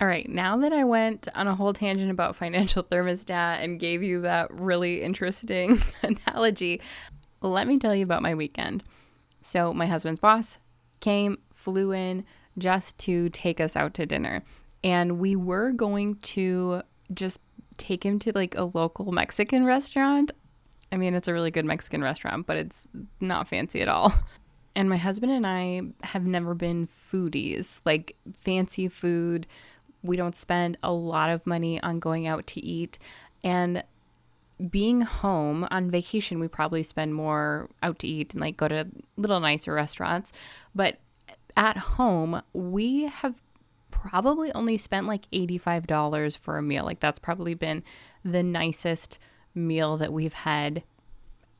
All 0.00 0.08
right, 0.08 0.28
now 0.28 0.56
that 0.58 0.72
I 0.72 0.82
went 0.82 1.28
on 1.34 1.46
a 1.46 1.54
whole 1.54 1.72
tangent 1.72 2.10
about 2.10 2.34
financial 2.44 2.82
thermostat 2.82 3.62
and 3.62 3.78
gave 3.78 4.02
you 4.02 4.22
that 4.22 4.52
really 4.52 5.02
interesting 5.02 5.80
analogy, 6.02 6.80
let 7.40 7.68
me 7.68 7.78
tell 7.78 7.94
you 7.94 8.02
about 8.02 8.22
my 8.22 8.34
weekend. 8.34 8.82
So, 9.42 9.72
my 9.72 9.86
husband's 9.86 10.18
boss 10.18 10.58
came, 11.00 11.38
flew 11.52 11.92
in 11.92 12.24
just 12.58 12.98
to 12.98 13.28
take 13.30 13.60
us 13.60 13.76
out 13.76 13.94
to 13.94 14.06
dinner. 14.06 14.42
And 14.82 15.18
we 15.18 15.36
were 15.36 15.72
going 15.72 16.16
to 16.16 16.82
just 17.12 17.40
take 17.76 18.04
him 18.04 18.18
to 18.20 18.32
like 18.34 18.56
a 18.56 18.64
local 18.64 19.12
Mexican 19.12 19.64
restaurant. 19.64 20.32
I 20.92 20.96
mean, 20.96 21.14
it's 21.14 21.28
a 21.28 21.32
really 21.32 21.50
good 21.50 21.64
Mexican 21.64 22.02
restaurant, 22.02 22.46
but 22.46 22.56
it's 22.56 22.88
not 23.20 23.48
fancy 23.48 23.80
at 23.82 23.88
all. 23.88 24.12
And 24.78 24.90
my 24.90 24.98
husband 24.98 25.32
and 25.32 25.46
I 25.46 25.80
have 26.02 26.26
never 26.26 26.52
been 26.52 26.86
foodies, 26.86 27.80
like 27.86 28.14
fancy 28.42 28.88
food 28.88 29.46
we 30.06 30.16
don't 30.16 30.36
spend 30.36 30.78
a 30.82 30.92
lot 30.92 31.30
of 31.30 31.46
money 31.46 31.82
on 31.82 31.98
going 31.98 32.26
out 32.26 32.46
to 32.48 32.64
eat. 32.64 32.98
And 33.44 33.82
being 34.70 35.02
home 35.02 35.66
on 35.70 35.90
vacation, 35.90 36.40
we 36.40 36.48
probably 36.48 36.82
spend 36.82 37.14
more 37.14 37.68
out 37.82 37.98
to 38.00 38.08
eat 38.08 38.32
and 38.32 38.40
like 38.40 38.56
go 38.56 38.68
to 38.68 38.86
little 39.16 39.40
nicer 39.40 39.72
restaurants. 39.72 40.32
But 40.74 40.98
at 41.56 41.76
home, 41.76 42.42
we 42.52 43.04
have 43.04 43.42
probably 43.90 44.52
only 44.52 44.76
spent 44.76 45.06
like 45.06 45.30
$85 45.30 46.38
for 46.38 46.58
a 46.58 46.62
meal. 46.62 46.84
Like 46.84 47.00
that's 47.00 47.18
probably 47.18 47.54
been 47.54 47.82
the 48.24 48.42
nicest 48.42 49.18
meal 49.54 49.96
that 49.96 50.12
we've 50.12 50.32
had 50.32 50.82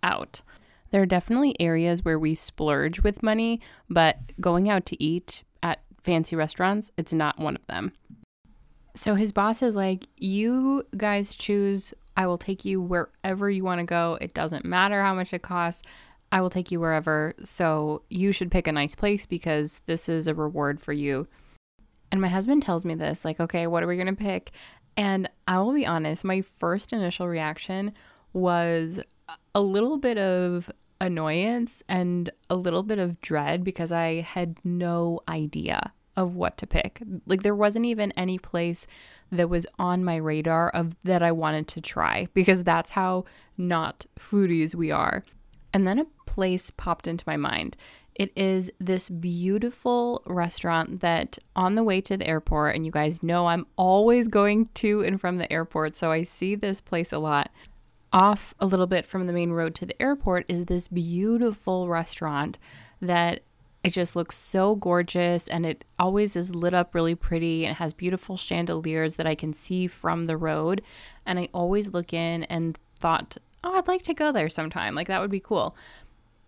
out. 0.02 0.42
There 0.90 1.02
are 1.02 1.06
definitely 1.06 1.60
areas 1.60 2.04
where 2.04 2.18
we 2.18 2.34
splurge 2.34 3.00
with 3.00 3.22
money, 3.22 3.60
but 3.90 4.18
going 4.40 4.68
out 4.70 4.86
to 4.86 5.02
eat 5.02 5.42
at 5.62 5.80
fancy 6.02 6.36
restaurants, 6.36 6.90
it's 6.96 7.12
not 7.12 7.38
one 7.38 7.56
of 7.56 7.66
them. 7.66 7.92
So 8.94 9.14
his 9.14 9.32
boss 9.32 9.62
is 9.62 9.76
like, 9.76 10.06
You 10.16 10.84
guys 10.96 11.36
choose. 11.36 11.92
I 12.16 12.26
will 12.26 12.38
take 12.38 12.64
you 12.64 12.80
wherever 12.80 13.50
you 13.50 13.64
want 13.64 13.80
to 13.80 13.86
go. 13.86 14.18
It 14.20 14.34
doesn't 14.34 14.64
matter 14.64 15.02
how 15.02 15.14
much 15.14 15.32
it 15.32 15.42
costs. 15.42 15.82
I 16.32 16.40
will 16.40 16.50
take 16.50 16.72
you 16.72 16.80
wherever. 16.80 17.34
So 17.44 18.02
you 18.08 18.32
should 18.32 18.50
pick 18.50 18.66
a 18.66 18.72
nice 18.72 18.94
place 18.94 19.26
because 19.26 19.80
this 19.86 20.08
is 20.08 20.26
a 20.26 20.34
reward 20.34 20.80
for 20.80 20.92
you. 20.92 21.28
And 22.10 22.20
my 22.20 22.28
husband 22.28 22.62
tells 22.62 22.84
me 22.84 22.94
this 22.94 23.24
like, 23.24 23.40
okay, 23.40 23.66
what 23.66 23.82
are 23.82 23.86
we 23.86 23.96
going 23.96 24.06
to 24.06 24.14
pick? 24.14 24.50
And 24.96 25.28
I 25.46 25.58
will 25.58 25.74
be 25.74 25.86
honest, 25.86 26.24
my 26.24 26.40
first 26.40 26.92
initial 26.92 27.28
reaction 27.28 27.92
was 28.32 29.00
a 29.54 29.60
little 29.60 29.98
bit 29.98 30.18
of 30.18 30.70
annoyance 31.00 31.82
and 31.88 32.30
a 32.48 32.56
little 32.56 32.82
bit 32.82 32.98
of 32.98 33.20
dread 33.20 33.62
because 33.62 33.92
I 33.92 34.22
had 34.22 34.56
no 34.64 35.20
idea 35.28 35.92
of 36.16 36.34
what 36.34 36.56
to 36.58 36.66
pick. 36.66 37.02
Like 37.26 37.42
there 37.42 37.54
wasn't 37.54 37.86
even 37.86 38.12
any 38.12 38.38
place 38.38 38.86
that 39.30 39.48
was 39.48 39.66
on 39.78 40.04
my 40.04 40.16
radar 40.16 40.70
of 40.70 40.96
that 41.04 41.22
I 41.22 41.32
wanted 41.32 41.68
to 41.68 41.80
try 41.80 42.28
because 42.34 42.64
that's 42.64 42.90
how 42.90 43.24
not 43.58 44.06
foodies 44.18 44.74
we 44.74 44.90
are. 44.90 45.24
And 45.72 45.86
then 45.86 45.98
a 45.98 46.06
place 46.26 46.70
popped 46.70 47.06
into 47.06 47.24
my 47.26 47.36
mind. 47.36 47.76
It 48.14 48.32
is 48.34 48.70
this 48.80 49.10
beautiful 49.10 50.22
restaurant 50.26 51.00
that 51.00 51.38
on 51.54 51.74
the 51.74 51.84
way 51.84 52.00
to 52.00 52.16
the 52.16 52.26
airport, 52.26 52.74
and 52.74 52.86
you 52.86 52.90
guys 52.90 53.22
know 53.22 53.46
I'm 53.46 53.66
always 53.76 54.26
going 54.26 54.70
to 54.74 55.02
and 55.02 55.20
from 55.20 55.36
the 55.36 55.52
airport, 55.52 55.94
so 55.96 56.10
I 56.10 56.22
see 56.22 56.54
this 56.54 56.80
place 56.80 57.12
a 57.12 57.18
lot. 57.18 57.50
Off 58.14 58.54
a 58.58 58.64
little 58.64 58.86
bit 58.86 59.04
from 59.04 59.26
the 59.26 59.34
main 59.34 59.50
road 59.50 59.74
to 59.74 59.84
the 59.84 60.00
airport 60.00 60.46
is 60.48 60.64
this 60.64 60.88
beautiful 60.88 61.88
restaurant 61.88 62.58
that 63.02 63.42
it 63.86 63.92
just 63.92 64.16
looks 64.16 64.36
so 64.36 64.74
gorgeous 64.74 65.46
and 65.46 65.64
it 65.64 65.84
always 65.96 66.34
is 66.34 66.56
lit 66.56 66.74
up 66.74 66.92
really 66.92 67.14
pretty 67.14 67.64
and 67.64 67.76
has 67.76 67.92
beautiful 67.92 68.36
chandeliers 68.36 69.14
that 69.14 69.28
I 69.28 69.36
can 69.36 69.52
see 69.52 69.86
from 69.86 70.26
the 70.26 70.36
road. 70.36 70.82
And 71.24 71.38
I 71.38 71.48
always 71.54 71.90
look 71.90 72.12
in 72.12 72.42
and 72.44 72.76
thought, 72.98 73.36
oh, 73.62 73.76
I'd 73.76 73.86
like 73.86 74.02
to 74.02 74.12
go 74.12 74.32
there 74.32 74.48
sometime. 74.48 74.96
Like 74.96 75.06
that 75.06 75.20
would 75.20 75.30
be 75.30 75.38
cool. 75.38 75.76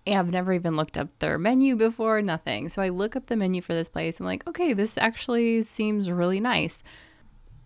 I've 0.04 0.33
never 0.33 0.52
even 0.52 0.75
looked 0.75 0.99
up 0.99 1.16
their 1.21 1.38
menu 1.38 1.76
before, 1.76 2.21
nothing. 2.23 2.68
So 2.71 2.83
I 2.83 2.88
look 2.88 3.14
up 3.14 3.26
the 3.26 3.37
menu 3.37 3.62
for 3.62 3.73
this 3.73 3.88
place. 3.88 4.18
I'm 4.18 4.26
like, 4.26 4.45
okay, 4.49 4.73
this 4.73 4.99
actually 4.99 5.62
seems 5.62 6.11
really 6.11 6.40
nice. 6.40 6.83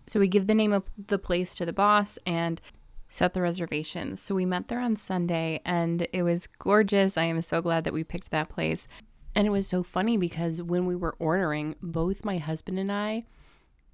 So 0.05 0.19
we 0.19 0.27
give 0.27 0.45
the 0.45 0.53
name 0.53 0.71
of 0.71 0.83
the 1.07 1.17
place 1.17 1.55
to 1.55 1.65
the 1.65 1.73
boss 1.73 2.19
and 2.27 2.61
set 3.09 3.33
the 3.33 3.41
reservations. 3.41 4.21
So 4.21 4.35
we 4.35 4.45
met 4.45 4.67
there 4.67 4.79
on 4.79 4.97
Sunday 4.97 5.61
and 5.65 6.07
it 6.13 6.21
was 6.21 6.45
gorgeous. 6.45 7.17
I 7.17 7.23
am 7.23 7.41
so 7.41 7.59
glad 7.59 7.85
that 7.85 7.93
we 7.93 8.03
picked 8.03 8.29
that 8.29 8.49
place. 8.49 8.87
And 9.35 9.47
it 9.47 9.49
was 9.49 9.67
so 9.67 9.83
funny 9.83 10.17
because 10.17 10.61
when 10.61 10.85
we 10.85 10.95
were 10.95 11.15
ordering, 11.19 11.75
both 11.81 12.25
my 12.25 12.37
husband 12.37 12.77
and 12.77 12.91
I 12.91 13.23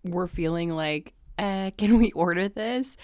were 0.04 0.28
feeling 0.28 0.72
like, 0.72 1.14
eh, 1.38 1.72
can 1.72 1.98
we 1.98 2.12
order 2.12 2.50
this? 2.50 2.98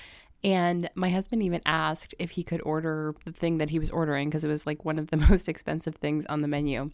And 0.44 0.89
my 0.96 1.10
husband 1.10 1.42
even 1.42 1.62
asked 1.65 2.13
if 2.20 2.32
he 2.32 2.44
could 2.44 2.62
order 2.62 3.15
the 3.25 3.32
thing 3.32 3.58
that 3.58 3.72
he 3.72 3.80
was 3.80 3.89
ordering 3.89 4.30
because 4.30 4.44
it 4.44 4.48
was 4.48 4.68
like 4.68 4.86
one 4.86 5.00
of 5.00 5.08
the 5.08 5.18
most 5.30 5.50
expensive 5.50 5.96
things 5.96 6.25
on 6.27 6.42
the 6.42 6.48
menu. 6.48 6.92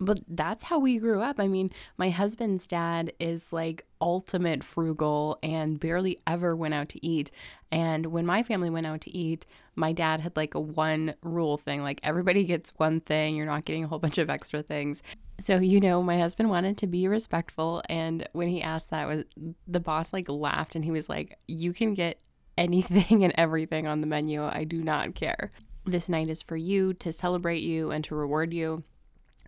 But 0.00 0.20
that's 0.26 0.64
how 0.64 0.78
we 0.78 0.98
grew 0.98 1.20
up. 1.20 1.38
I 1.38 1.46
mean, 1.46 1.68
my 1.98 2.08
husband's 2.08 2.66
dad 2.66 3.12
is 3.20 3.52
like 3.52 3.84
ultimate 4.00 4.64
frugal 4.64 5.38
and 5.42 5.78
barely 5.78 6.18
ever 6.26 6.56
went 6.56 6.72
out 6.72 6.88
to 6.90 7.06
eat. 7.06 7.30
And 7.70 8.06
when 8.06 8.24
my 8.24 8.42
family 8.42 8.70
went 8.70 8.86
out 8.86 9.02
to 9.02 9.16
eat, 9.16 9.44
my 9.76 9.92
dad 9.92 10.20
had 10.20 10.36
like 10.36 10.54
a 10.54 10.60
one 10.60 11.14
rule 11.22 11.58
thing 11.58 11.82
like 11.82 12.00
everybody 12.02 12.44
gets 12.44 12.72
one 12.78 13.00
thing, 13.00 13.36
you're 13.36 13.46
not 13.46 13.66
getting 13.66 13.84
a 13.84 13.88
whole 13.88 13.98
bunch 13.98 14.16
of 14.16 14.30
extra 14.30 14.62
things. 14.62 15.02
So, 15.38 15.56
you 15.56 15.80
know, 15.80 16.02
my 16.02 16.18
husband 16.18 16.48
wanted 16.48 16.78
to 16.78 16.86
be 16.86 17.06
respectful. 17.06 17.82
And 17.88 18.26
when 18.32 18.48
he 18.48 18.62
asked 18.62 18.90
that, 18.90 19.06
was 19.06 19.24
the 19.68 19.80
boss 19.80 20.12
like 20.12 20.28
laughed 20.28 20.74
and 20.74 20.84
he 20.84 20.90
was 20.90 21.08
like, 21.08 21.38
You 21.46 21.74
can 21.74 21.92
get 21.92 22.20
anything 22.56 23.22
and 23.22 23.34
everything 23.36 23.86
on 23.86 24.00
the 24.00 24.06
menu. 24.06 24.42
I 24.42 24.64
do 24.64 24.82
not 24.82 25.14
care. 25.14 25.50
This 25.84 26.08
night 26.08 26.28
is 26.28 26.42
for 26.42 26.56
you 26.56 26.94
to 26.94 27.12
celebrate 27.12 27.62
you 27.62 27.90
and 27.90 28.04
to 28.04 28.14
reward 28.14 28.52
you. 28.52 28.84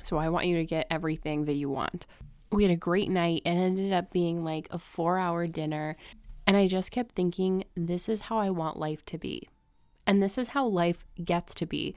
So 0.07 0.19
I 0.19 0.29
want 0.29 0.47
you 0.47 0.57
to 0.57 0.65
get 0.65 0.87
everything 0.91 1.45
that 1.45 1.55
you 1.55 1.71
want. 1.71 2.07
We 2.51 2.65
had 2.65 2.73
a 2.73 2.77
great 2.77 3.09
night 3.09 3.43
and 3.45 3.63
ended 3.63 3.93
up 3.93 4.13
being 4.13 4.45
like 4.45 4.69
a 4.71 4.79
four 4.79 5.19
hour 5.19 5.47
dinner. 5.47 5.97
And 6.47 6.57
I 6.57 6.67
just 6.67 6.91
kept 6.91 7.13
thinking, 7.13 7.65
this 7.77 8.09
is 8.09 8.23
how 8.23 8.39
I 8.39 8.51
want 8.51 8.79
life 8.79 9.05
to 9.07 9.19
be. 9.19 9.49
And 10.07 10.23
this 10.23 10.37
is 10.37 10.49
how 10.49 10.67
life 10.67 11.05
gets 11.25 11.55
to 11.55 11.67
be 11.67 11.95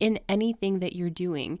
in 0.00 0.18
anything 0.28 0.80
that 0.80 0.96
you're 0.96 1.10
doing. 1.10 1.58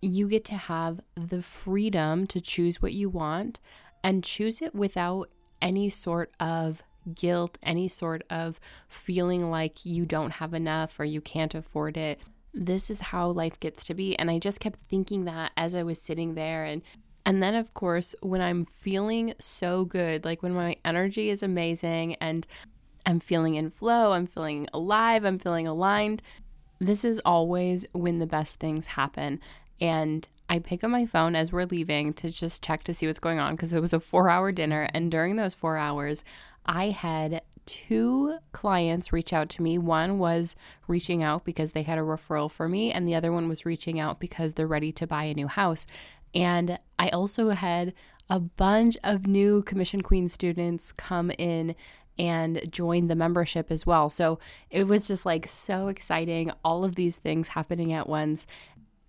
You 0.00 0.28
get 0.28 0.44
to 0.46 0.56
have 0.56 1.00
the 1.14 1.42
freedom 1.42 2.26
to 2.28 2.40
choose 2.40 2.82
what 2.82 2.92
you 2.92 3.08
want 3.08 3.60
and 4.02 4.22
choose 4.22 4.60
it 4.60 4.74
without 4.74 5.30
any 5.62 5.88
sort 5.88 6.32
of 6.38 6.82
guilt, 7.14 7.58
any 7.62 7.88
sort 7.88 8.22
of 8.30 8.60
feeling 8.88 9.50
like 9.50 9.84
you 9.84 10.04
don't 10.04 10.32
have 10.32 10.54
enough 10.54 11.00
or 11.00 11.04
you 11.04 11.20
can't 11.20 11.54
afford 11.54 11.96
it 11.96 12.20
this 12.54 12.90
is 12.90 13.00
how 13.00 13.28
life 13.28 13.58
gets 13.58 13.84
to 13.86 13.94
be. 13.94 14.16
And 14.18 14.30
i 14.30 14.38
just 14.38 14.60
kept 14.60 14.78
thinking 14.80 15.24
that 15.24 15.52
as 15.56 15.74
i 15.74 15.82
was 15.82 16.00
sitting 16.00 16.34
there. 16.34 16.64
And 16.64 16.82
and 17.26 17.42
then 17.42 17.54
of 17.56 17.72
course 17.72 18.14
when 18.20 18.42
i'm 18.42 18.66
feeling 18.66 19.32
so 19.38 19.86
good 19.86 20.24
like 20.26 20.42
when 20.42 20.52
my 20.52 20.76
energy 20.84 21.30
is 21.30 21.42
amazing 21.42 22.16
and 22.16 22.46
i'm 23.06 23.18
feeling 23.18 23.54
in 23.54 23.70
flow 23.70 24.12
i'm 24.12 24.26
feeling 24.26 24.68
alive 24.74 25.24
i'm 25.24 25.38
feeling 25.38 25.66
aligned 25.66 26.20
this 26.80 27.04
is 27.04 27.20
always 27.24 27.86
when 27.92 28.18
the 28.18 28.26
best 28.26 28.60
things 28.60 28.86
happen. 28.86 29.40
And 29.80 30.26
I 30.48 30.58
pick 30.58 30.84
up 30.84 30.90
my 30.90 31.06
phone 31.06 31.34
as 31.34 31.52
we're 31.52 31.66
leaving 31.66 32.12
to 32.14 32.30
just 32.30 32.62
check 32.62 32.84
to 32.84 32.94
see 32.94 33.06
what's 33.06 33.18
going 33.18 33.38
on 33.38 33.54
because 33.54 33.72
it 33.72 33.80
was 33.80 33.92
a 33.92 34.00
four 34.00 34.28
hour 34.28 34.52
dinner. 34.52 34.88
And 34.92 35.10
during 35.10 35.36
those 35.36 35.54
four 35.54 35.76
hours, 35.76 36.24
I 36.66 36.90
had 36.90 37.42
two 37.66 38.38
clients 38.52 39.12
reach 39.12 39.32
out 39.32 39.48
to 39.50 39.62
me. 39.62 39.78
One 39.78 40.18
was 40.18 40.56
reaching 40.86 41.22
out 41.24 41.44
because 41.44 41.72
they 41.72 41.82
had 41.82 41.98
a 41.98 42.02
referral 42.02 42.50
for 42.50 42.68
me, 42.68 42.92
and 42.92 43.06
the 43.06 43.14
other 43.14 43.32
one 43.32 43.48
was 43.48 43.66
reaching 43.66 43.98
out 43.98 44.20
because 44.20 44.54
they're 44.54 44.66
ready 44.66 44.92
to 44.92 45.06
buy 45.06 45.24
a 45.24 45.34
new 45.34 45.48
house. 45.48 45.86
And 46.34 46.78
I 46.98 47.08
also 47.10 47.50
had 47.50 47.94
a 48.28 48.40
bunch 48.40 48.96
of 49.04 49.26
new 49.26 49.62
Commission 49.62 50.00
Queen 50.00 50.28
students 50.28 50.92
come 50.92 51.30
in 51.32 51.74
and 52.18 52.62
join 52.70 53.08
the 53.08 53.16
membership 53.16 53.70
as 53.70 53.84
well. 53.84 54.08
So 54.08 54.38
it 54.70 54.86
was 54.86 55.08
just 55.08 55.26
like 55.26 55.46
so 55.48 55.88
exciting, 55.88 56.52
all 56.64 56.84
of 56.84 56.94
these 56.94 57.18
things 57.18 57.48
happening 57.48 57.92
at 57.92 58.08
once. 58.08 58.46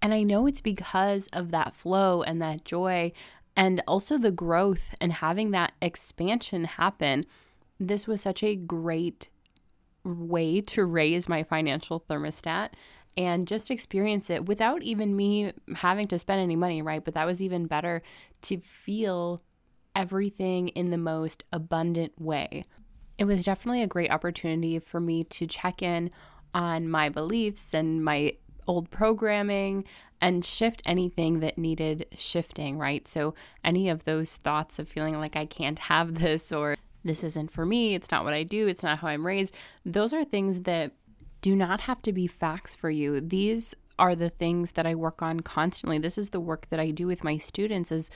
And 0.02 0.14
I 0.14 0.24
know 0.24 0.48
it's 0.48 0.62
because 0.62 1.28
of 1.34 1.52
that 1.52 1.74
flow 1.76 2.24
and 2.24 2.42
that 2.42 2.66
joy 2.66 3.12
and 3.56 3.82
also 3.88 4.18
the 4.18 4.32
growth 4.32 4.96
and 5.00 5.14
having 5.14 5.52
that 5.52 5.74
expansion 5.82 6.66
happen 6.66 7.26
this 7.80 8.08
was 8.08 8.22
such 8.22 8.44
a 8.44 8.56
great 8.56 9.30
way 10.04 10.62
to 10.62 10.86
raise 10.86 11.28
my 11.28 11.44
financial 11.44 12.00
thermostat 12.00 12.70
and 13.18 13.48
just 13.48 13.72
experience 13.72 14.30
it 14.30 14.46
without 14.46 14.84
even 14.84 15.16
me 15.16 15.54
having 15.76 16.08
to 16.08 16.20
spend 16.20 16.42
any 16.42 16.56
money, 16.56 16.82
right? 16.82 17.04
But 17.04 17.14
that 17.14 17.26
was 17.26 17.42
even 17.42 17.66
better 17.66 18.02
to 18.44 18.58
feel 18.58 19.42
everything 19.96 20.68
in 20.70 20.90
the 20.90 20.98
most 20.98 21.44
abundant 21.52 22.20
way. 22.20 22.66
It 23.18 23.26
was 23.26 23.46
definitely 23.46 23.82
a 23.82 23.88
great 23.88 24.12
opportunity 24.12 24.78
for 24.80 25.00
me 25.00 25.24
to 25.24 25.48
check 25.48 25.82
in 25.82 26.12
on 26.54 26.90
my 26.90 27.10
beliefs 27.10 27.74
and 27.74 28.04
my 28.04 28.34
old 28.68 28.90
programming 28.90 29.86
and 30.20 30.44
shift 30.44 30.82
anything 30.86 31.40
that 31.40 31.58
needed 31.58 32.06
shifting, 32.18 32.78
right? 32.78 33.08
So, 33.08 33.36
any 33.64 33.90
of 33.90 34.06
those 34.06 34.38
thoughts 34.38 34.80
of 34.80 34.90
feeling 34.90 35.18
like 35.20 35.36
I 35.36 35.46
can't 35.46 35.80
have 35.80 36.16
this 36.20 36.52
or 36.52 36.76
this 37.06 37.24
isn't 37.24 37.52
for 37.52 37.66
me, 37.66 37.96
it's 37.96 38.12
not 38.12 38.24
what 38.24 38.34
I 38.34 38.44
do, 38.44 38.68
it's 38.68 38.84
not 38.84 39.00
how 39.00 39.08
I'm 39.08 39.26
raised. 39.26 39.54
Those 39.86 40.12
are 40.12 40.26
things 40.26 40.62
that 40.62 40.92
do 41.42 41.56
not 41.56 41.82
have 41.82 42.02
to 42.02 42.12
be 42.12 42.28
facts 42.28 42.74
for 42.74 42.90
you. 42.90 43.22
These 43.22 43.76
are 43.98 44.16
the 44.16 44.30
things 44.30 44.74
that 44.74 44.86
I 44.86 44.96
work 44.96 45.22
on 45.22 45.42
constantly. 45.42 46.00
This 46.00 46.18
is 46.18 46.32
the 46.32 46.40
work 46.40 46.68
that 46.70 46.80
I 46.80 46.90
do 46.90 47.08
with 47.08 47.24
my 47.24 47.38
students 47.38 47.92
is 47.92 48.10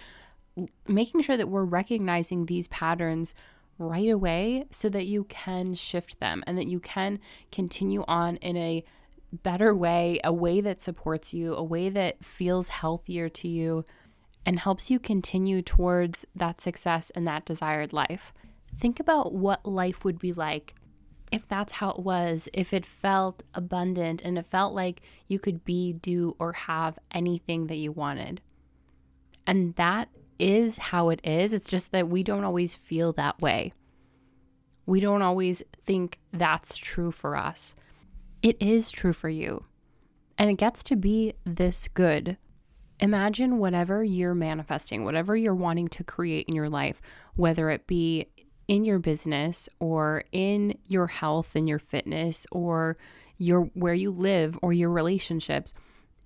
making 0.88 1.22
sure 1.22 1.38
that 1.38 1.48
we're 1.48 1.64
recognizing 1.64 2.46
these 2.46 2.68
patterns 2.68 3.34
right 3.78 4.10
away 4.10 4.66
so 4.72 4.90
that 4.90 5.06
you 5.06 5.24
can 5.26 5.74
shift 5.74 6.20
them 6.20 6.44
and 6.46 6.58
that 6.58 6.68
you 6.68 6.80
can 6.80 7.20
continue 7.52 8.04
on 8.08 8.36
in 8.38 8.58
a 8.58 8.84
better 9.32 9.74
way, 9.76 10.20
a 10.24 10.34
way 10.34 10.60
that 10.60 10.82
supports 10.82 11.34
you, 11.34 11.54
a 11.56 11.64
way 11.64 11.90
that 11.90 12.26
feels 12.26 12.70
healthier 12.70 13.30
to 13.30 13.48
you 13.48 13.86
and 14.46 14.60
helps 14.60 14.90
you 14.90 15.00
continue 15.00 15.62
towards 15.62 16.26
that 16.36 16.62
success 16.62 17.12
and 17.12 17.28
that 17.28 17.46
desired 17.46 17.94
life. 17.94 18.34
Think 18.78 19.00
about 19.00 19.34
what 19.34 19.66
life 19.66 20.04
would 20.04 20.20
be 20.20 20.34
like 20.34 20.76
if 21.32 21.48
that's 21.48 21.74
how 21.74 21.92
it 21.92 22.00
was, 22.00 22.50
if 22.54 22.74
it 22.74 22.86
felt 22.86 23.44
abundant 23.54 24.22
and 24.24 24.38
it 24.38 24.46
felt 24.46 24.74
like 24.74 25.02
you 25.28 25.40
could 25.40 25.64
be, 25.64 25.94
do, 25.94 26.36
or 26.40 26.54
have 26.54 26.98
anything 27.12 27.68
that 27.68 27.76
you 27.76 27.92
wanted. 27.92 28.42
And 29.46 29.76
that 29.76 30.10
is 30.40 30.78
how 30.78 31.10
it 31.10 31.20
is. 31.24 31.54
It's 31.54 31.70
just 31.70 31.92
that 31.92 32.08
we 32.08 32.24
don't 32.24 32.44
always 32.44 32.74
feel 32.74 33.14
that 33.14 33.40
way. 33.42 33.74
We 34.86 35.00
don't 35.00 35.22
always 35.22 35.62
think 35.86 36.20
that's 36.34 36.78
true 36.78 37.12
for 37.12 37.36
us. 37.36 37.76
It 38.42 38.58
is 38.60 38.92
true 38.92 39.14
for 39.14 39.30
you. 39.30 39.66
And 40.38 40.50
it 40.50 40.58
gets 40.58 40.82
to 40.84 40.96
be 40.96 41.34
this 41.46 41.88
good. 41.90 42.38
Imagine 43.00 43.60
whatever 43.60 44.04
you're 44.04 44.34
manifesting, 44.34 45.04
whatever 45.04 45.36
you're 45.36 45.54
wanting 45.54 45.90
to 45.90 46.04
create 46.04 46.46
in 46.48 46.56
your 46.56 46.70
life, 46.70 47.02
whether 47.36 47.70
it 47.70 47.88
be 47.88 48.28
in 48.70 48.86
your 48.86 49.00
business 49.00 49.68
or 49.80 50.24
in 50.32 50.78
your 50.86 51.08
health 51.08 51.56
and 51.56 51.68
your 51.68 51.80
fitness 51.80 52.46
or 52.52 52.98
your 53.38 53.64
where 53.74 53.96
you 53.96 54.12
live 54.12 54.58
or 54.62 54.72
your 54.72 54.92
relationships. 54.92 55.74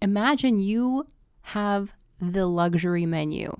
Imagine 0.01 0.59
you 0.59 1.07
have 1.41 1.93
the 2.19 2.45
luxury 2.45 3.05
menu. 3.05 3.55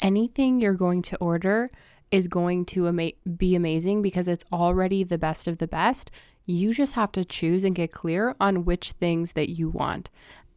Anything 0.00 0.60
you're 0.60 0.74
going 0.74 1.02
to 1.02 1.16
order 1.16 1.68
is 2.12 2.28
going 2.28 2.64
to 2.66 2.86
ama- 2.86 3.12
be 3.36 3.56
amazing 3.56 4.02
because 4.02 4.28
it's 4.28 4.44
already 4.52 5.02
the 5.02 5.18
best 5.18 5.48
of 5.48 5.58
the 5.58 5.66
best. 5.66 6.10
You 6.46 6.72
just 6.72 6.94
have 6.94 7.10
to 7.12 7.24
choose 7.24 7.64
and 7.64 7.74
get 7.74 7.90
clear 7.90 8.36
on 8.38 8.64
which 8.64 8.92
things 8.92 9.32
that 9.32 9.50
you 9.50 9.68
want. 9.68 10.10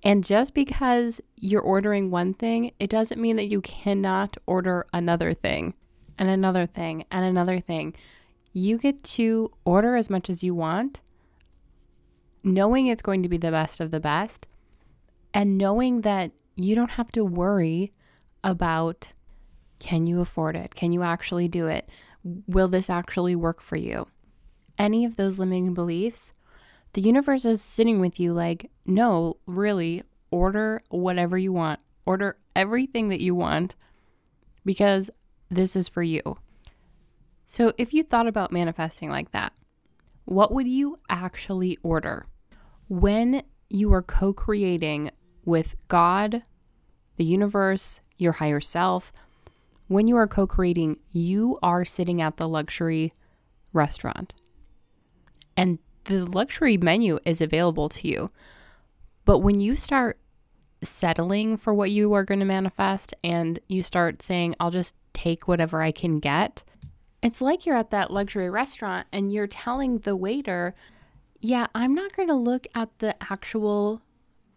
And 0.03 0.23
just 0.23 0.53
because 0.53 1.19
you're 1.35 1.61
ordering 1.61 2.11
one 2.11 2.35
thing, 2.35 2.73
it 2.79 2.91
doesn't 2.91 3.19
mean 3.19 3.37
that 3.37 3.47
you 3.47 3.61
cannot 3.61 4.37
order 4.45 4.85
another 4.93 5.33
thing 5.33 5.73
and 6.17 6.29
another 6.29 6.65
thing 6.65 7.05
and 7.11 7.25
another 7.25 7.59
thing. 7.59 7.93
You 8.53 8.77
get 8.77 9.03
to 9.03 9.51
order 9.65 9.95
as 9.95 10.09
much 10.09 10.29
as 10.29 10.43
you 10.43 10.53
want, 10.53 11.01
knowing 12.43 12.87
it's 12.87 13.01
going 13.01 13.23
to 13.23 13.29
be 13.29 13.37
the 13.37 13.51
best 13.51 13.79
of 13.79 13.91
the 13.91 13.99
best, 13.99 14.47
and 15.33 15.57
knowing 15.57 16.01
that 16.01 16.31
you 16.55 16.75
don't 16.75 16.91
have 16.91 17.11
to 17.13 17.25
worry 17.25 17.91
about 18.43 19.11
can 19.79 20.07
you 20.07 20.21
afford 20.21 20.55
it? 20.55 20.73
Can 20.73 20.93
you 20.93 21.03
actually 21.03 21.47
do 21.47 21.67
it? 21.67 21.89
Will 22.23 22.67
this 22.67 22.89
actually 22.89 23.35
work 23.35 23.61
for 23.61 23.75
you? 23.75 24.07
Any 24.79 25.05
of 25.05 25.15
those 25.15 25.37
limiting 25.37 25.73
beliefs, 25.73 26.33
the 26.93 27.01
universe 27.01 27.45
is 27.45 27.61
sitting 27.61 27.99
with 27.99 28.19
you 28.19 28.33
like, 28.33 28.71
no, 28.85 29.37
really, 29.45 30.03
order 30.31 30.81
whatever 30.89 31.37
you 31.37 31.51
want. 31.51 31.79
Order 32.05 32.37
everything 32.55 33.09
that 33.09 33.21
you 33.21 33.35
want 33.35 33.75
because 34.63 35.09
this 35.49 35.75
is 35.75 35.87
for 35.87 36.03
you. 36.03 36.21
So, 37.45 37.73
if 37.77 37.93
you 37.93 38.03
thought 38.03 38.27
about 38.27 38.51
manifesting 38.51 39.09
like 39.09 39.31
that, 39.31 39.53
what 40.25 40.51
would 40.51 40.67
you 40.67 40.97
actually 41.09 41.77
order? 41.83 42.25
When 42.89 43.43
you 43.69 43.93
are 43.93 44.01
co 44.01 44.33
creating 44.33 45.11
with 45.43 45.75
God, 45.87 46.43
the 47.17 47.23
universe, 47.23 48.01
your 48.17 48.33
higher 48.33 48.59
self, 48.59 49.13
when 49.87 50.07
you 50.07 50.17
are 50.17 50.27
co 50.27 50.47
creating, 50.47 50.99
you 51.11 51.59
are 51.61 51.85
sitting 51.85 52.21
at 52.21 52.37
the 52.37 52.47
luxury 52.47 53.13
restaurant. 53.73 54.33
And 55.55 55.79
the 56.05 56.25
luxury 56.25 56.77
menu 56.77 57.19
is 57.25 57.41
available 57.41 57.89
to 57.89 58.07
you. 58.07 58.31
But 59.25 59.39
when 59.39 59.59
you 59.59 59.75
start 59.75 60.19
settling 60.83 61.57
for 61.57 61.73
what 61.73 61.91
you 61.91 62.13
are 62.13 62.23
going 62.23 62.39
to 62.39 62.45
manifest 62.45 63.13
and 63.23 63.59
you 63.67 63.81
start 63.81 64.21
saying, 64.21 64.55
I'll 64.59 64.71
just 64.71 64.95
take 65.15 65.47
whatever 65.47 65.81
I 65.81 65.91
can 65.91 66.19
get. 66.19 66.63
It's 67.23 67.41
like 67.41 67.65
you're 67.65 67.77
at 67.77 67.89
that 67.89 68.11
luxury 68.11 68.49
restaurant 68.49 69.07
and 69.11 69.33
you're 69.33 69.47
telling 69.47 69.99
the 69.99 70.15
waiter, 70.15 70.75
yeah, 71.39 71.67
I'm 71.73 71.95
not 71.95 72.15
going 72.15 72.27
to 72.27 72.35
look 72.35 72.67
at 72.75 72.99
the 72.99 73.15
actual 73.31 74.01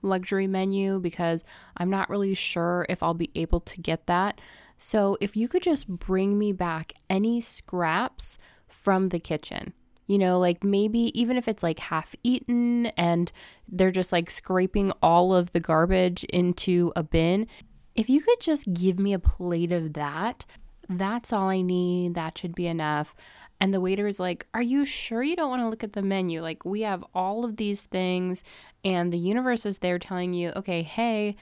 luxury 0.02 0.46
menu 0.46 1.00
because 1.00 1.44
I'm 1.76 1.90
not 1.90 2.10
really 2.10 2.34
sure 2.34 2.84
if 2.88 3.02
I'll 3.02 3.14
be 3.14 3.30
able 3.34 3.60
to 3.60 3.80
get 3.80 4.06
that. 4.06 4.40
So 4.76 5.16
if 5.20 5.36
you 5.36 5.48
could 5.48 5.62
just 5.62 5.88
bring 5.88 6.38
me 6.38 6.52
back 6.52 6.92
any 7.08 7.40
scraps 7.40 8.38
from 8.66 9.08
the 9.08 9.18
kitchen, 9.18 9.72
you 10.06 10.18
know, 10.18 10.38
like 10.38 10.64
maybe 10.64 11.18
even 11.20 11.36
if 11.36 11.48
it's 11.48 11.62
like 11.62 11.78
half 11.78 12.14
eaten 12.22 12.86
and 12.96 13.30
they're 13.68 13.90
just 13.90 14.12
like 14.12 14.30
scraping 14.30 14.92
all 15.02 15.34
of 15.34 15.52
the 15.52 15.60
garbage 15.60 16.24
into 16.24 16.92
a 16.96 17.02
bin, 17.02 17.46
if 17.98 18.08
you 18.08 18.20
could 18.20 18.40
just 18.40 18.72
give 18.72 18.98
me 18.98 19.12
a 19.12 19.18
plate 19.18 19.72
of 19.72 19.94
that, 19.94 20.46
that's 20.88 21.32
all 21.32 21.48
I 21.48 21.62
need. 21.62 22.14
That 22.14 22.38
should 22.38 22.54
be 22.54 22.68
enough. 22.68 23.12
And 23.60 23.74
the 23.74 23.80
waiter 23.80 24.06
is 24.06 24.20
like, 24.20 24.46
Are 24.54 24.62
you 24.62 24.84
sure 24.84 25.24
you 25.24 25.34
don't 25.34 25.50
want 25.50 25.62
to 25.62 25.68
look 25.68 25.82
at 25.82 25.94
the 25.94 26.00
menu? 26.00 26.40
Like, 26.40 26.64
we 26.64 26.82
have 26.82 27.04
all 27.12 27.44
of 27.44 27.56
these 27.56 27.82
things, 27.82 28.44
and 28.84 29.12
the 29.12 29.18
universe 29.18 29.66
is 29.66 29.78
there 29.78 29.98
telling 29.98 30.32
you, 30.32 30.52
Okay, 30.54 30.82
hey, 30.82 31.34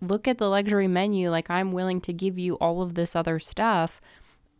look 0.00 0.28
at 0.28 0.38
the 0.38 0.48
luxury 0.48 0.86
menu. 0.86 1.30
Like, 1.30 1.50
I'm 1.50 1.72
willing 1.72 2.00
to 2.02 2.12
give 2.12 2.38
you 2.38 2.54
all 2.54 2.80
of 2.80 2.94
this 2.94 3.16
other 3.16 3.40
stuff. 3.40 4.00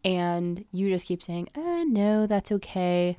And 0.04 0.64
you 0.72 0.90
just 0.90 1.06
keep 1.06 1.22
saying, 1.22 1.50
uh, 1.54 1.84
No, 1.86 2.26
that's 2.26 2.50
okay. 2.50 3.16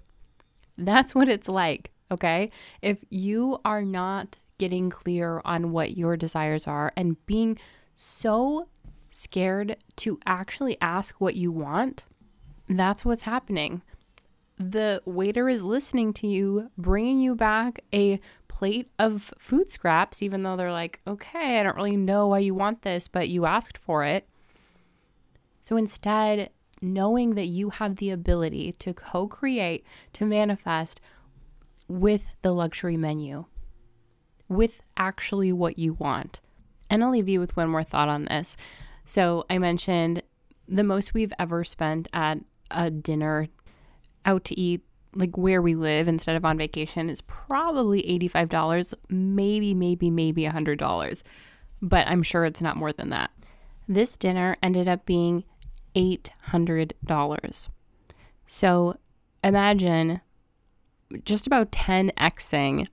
That's 0.78 1.16
what 1.16 1.30
it's 1.30 1.48
like. 1.48 1.92
Okay. 2.12 2.50
If 2.82 3.06
you 3.10 3.62
are 3.64 3.86
not 3.86 4.38
getting 4.58 4.90
clear 4.90 5.42
on 5.46 5.72
what 5.72 5.98
your 5.98 6.18
desires 6.18 6.68
are 6.68 6.92
and 6.98 7.24
being 7.26 7.58
so 7.96 8.68
scared 9.10 9.78
to 9.98 10.20
actually 10.26 10.78
ask 10.82 11.20
what 11.22 11.36
you 11.36 11.52
want, 11.52 12.06
that's 12.68 13.06
what's 13.06 13.24
happening. 13.24 13.82
The 14.58 15.02
waiter 15.06 15.50
is 15.50 15.62
listening 15.62 16.14
to 16.14 16.28
you, 16.28 16.72
bringing 16.78 17.20
you 17.20 17.36
back 17.36 17.80
a 17.94 18.20
plate 18.48 18.90
of 18.98 19.34
food 19.38 19.70
scraps, 19.70 20.22
even 20.22 20.44
though 20.44 20.56
they're 20.56 20.72
like, 20.72 21.02
okay, 21.06 21.60
I 21.60 21.64
don't 21.64 21.76
really 21.76 21.98
know 21.98 22.28
why 22.28 22.40
you 22.40 22.54
want 22.54 22.84
this, 22.84 23.08
but 23.08 23.30
you 23.30 23.46
asked 23.46 23.78
for 23.78 24.06
it. 24.06 24.28
So 25.62 25.78
instead, 25.78 26.52
knowing 26.82 27.36
that 27.36 27.48
you 27.48 27.72
have 27.72 27.98
the 27.98 28.12
ability 28.12 28.72
to 28.74 28.94
co 28.94 29.28
create, 29.28 29.86
to 30.14 30.26
manifest 30.26 31.02
with 31.88 32.36
the 32.42 32.54
luxury 32.54 32.98
menu, 32.98 33.46
with 34.48 34.82
actually 34.96 35.52
what 35.52 35.78
you 35.78 35.94
want. 35.94 36.40
And 36.90 37.04
I'll 37.04 37.12
leave 37.12 37.30
you 37.30 37.40
with 37.40 37.56
one 37.58 37.70
more 37.70 37.84
thought 37.84 38.10
on 38.10 38.26
this. 38.26 38.56
So 39.06 39.46
I 39.50 39.58
mentioned 39.58 40.24
the 40.68 40.84
most 40.84 41.14
we've 41.14 41.34
ever 41.40 41.64
spent 41.64 42.08
at 42.14 42.40
a 42.72 42.90
dinner 42.90 43.48
out 44.26 44.44
to 44.46 44.60
eat, 44.60 44.82
like 45.14 45.38
where 45.38 45.62
we 45.62 45.76
live 45.76 46.08
instead 46.08 46.36
of 46.36 46.46
on 46.46 46.58
vacation, 46.58 47.10
is 47.10 47.22
probably 47.22 48.04
$85, 48.04 48.94
maybe, 49.10 49.74
maybe, 49.74 50.10
maybe 50.10 50.44
$100. 50.44 51.22
But 51.82 52.08
I'm 52.08 52.24
sure 52.24 52.46
it's 52.46 52.62
not 52.62 52.78
more 52.78 52.92
than 52.92 53.10
that. 53.10 53.32
This 53.88 54.18
dinner 54.18 54.56
ended 54.64 54.88
up 54.88 55.06
being 55.06 55.44
$800. 55.96 57.70
So 58.48 58.98
imagine 59.44 60.22
just 61.24 61.46
about 61.48 61.72
10xing 61.72 62.88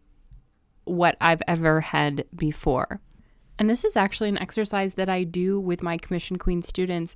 what 0.85 1.16
I've 1.20 1.42
ever 1.48 1.81
had 1.81 2.26
before. 2.35 3.00
And 3.62 3.70
this 3.70 3.85
is 3.85 3.96
actually 3.96 4.29
an 4.29 4.42
exercise 4.42 4.94
that 4.94 5.09
I 5.09 5.22
do 5.22 5.61
with 5.61 5.85
my 5.85 5.96
commission 5.96 6.37
queen 6.37 6.62
students 6.62 7.14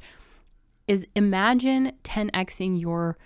is 0.86 1.08
imagine 1.16 1.90
10xing 2.04 2.80
your 2.80 3.18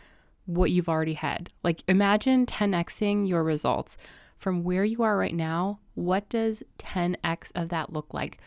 what 0.46 0.70
you've 0.70 0.88
already 0.88 1.12
had. 1.12 1.50
Like 1.62 1.82
imagine 1.86 2.46
10xing 2.46 3.28
your 3.28 3.44
results 3.44 3.98
from 4.38 4.64
where 4.64 4.84
you 4.84 5.02
are 5.02 5.18
right 5.18 5.34
now. 5.34 5.80
What 5.92 6.30
does 6.30 6.62
10x 6.78 7.52
of 7.54 7.68
that 7.68 7.92
look 7.92 8.14
like? 8.14 8.38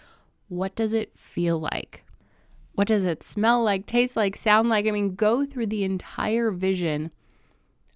What 0.48 0.74
does 0.74 0.92
it 0.92 1.16
feel 1.16 1.60
like? 1.60 2.04
What 2.72 2.88
does 2.88 3.06
it 3.06 3.22
smell 3.22 3.64
like, 3.64 3.86
taste 3.86 4.16
like, 4.16 4.36
sound 4.36 4.70
like? 4.70 4.88
I 4.88 4.92
mean, 4.92 5.14
go 5.14 5.46
through 5.46 5.68
the 5.68 5.84
entire 5.84 6.50
vision 6.50 7.12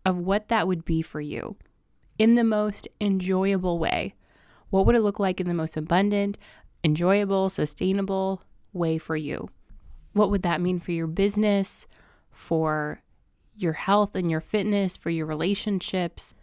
of 0.06 0.20
what 0.20 0.50
that 0.50 0.68
would 0.68 0.86
be 0.86 1.02
for 1.02 1.22
you 1.22 1.56
in 2.20 2.36
the 2.36 2.44
most 2.44 2.88
enjoyable 3.02 3.80
way. 3.80 4.14
What 4.70 4.86
would 4.86 4.96
it 4.96 5.02
look 5.02 5.20
like 5.20 5.42
in 5.42 5.48
the 5.48 5.56
most 5.56 5.76
abundant, 5.76 6.38
enjoyable, 6.84 7.50
sustainable 7.50 8.44
way 8.74 8.98
for 8.98 9.16
you? 9.16 9.50
What 10.14 10.32
would 10.32 10.44
that 10.44 10.62
mean 10.62 10.80
for 10.80 10.92
your 10.92 11.08
business, 11.08 11.88
for 12.32 13.02
your 13.56 13.74
health 13.74 14.16
and 14.16 14.30
your 14.30 14.42
fitness, 14.42 14.98
for 14.98 15.10
your 15.10 15.26
relationships, 15.26 16.36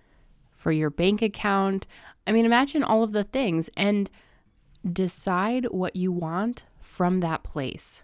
for 0.51 0.73
your 0.73 0.90
bank 0.90 1.23
account? 1.23 1.87
I 2.27 2.33
mean, 2.33 2.44
imagine 2.44 2.83
all 2.83 3.03
of 3.03 3.12
the 3.12 3.25
things 3.25 3.70
and 3.77 4.11
decide 4.90 5.66
what 5.70 5.97
you 5.97 6.12
want 6.12 6.66
from 6.81 7.20
that 7.20 7.42
place. 7.42 8.03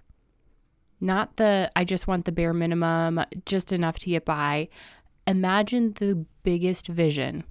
Not 1.00 1.36
the, 1.36 1.70
I 1.74 1.84
just 1.84 2.06
want 2.06 2.24
the 2.24 2.32
bare 2.32 2.52
minimum, 2.52 3.24
just 3.46 3.72
enough 3.72 3.98
to 4.00 4.10
get 4.10 4.24
by. 4.24 4.68
Imagine 5.26 5.92
the 5.94 6.26
biggest 6.42 6.88
vision 6.88 7.44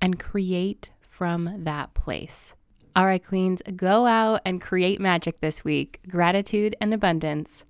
and 0.00 0.18
create 0.18 0.90
from 1.00 1.64
that 1.64 1.92
place. 1.94 2.54
All 2.94 3.06
right, 3.06 3.24
Queens, 3.24 3.62
go 3.74 4.06
out 4.06 4.42
and 4.44 4.60
create 4.60 5.00
magic 5.00 5.40
this 5.40 5.64
week. 5.64 6.00
Gratitude 6.08 6.76
and 6.80 6.92
abundance. 6.92 7.64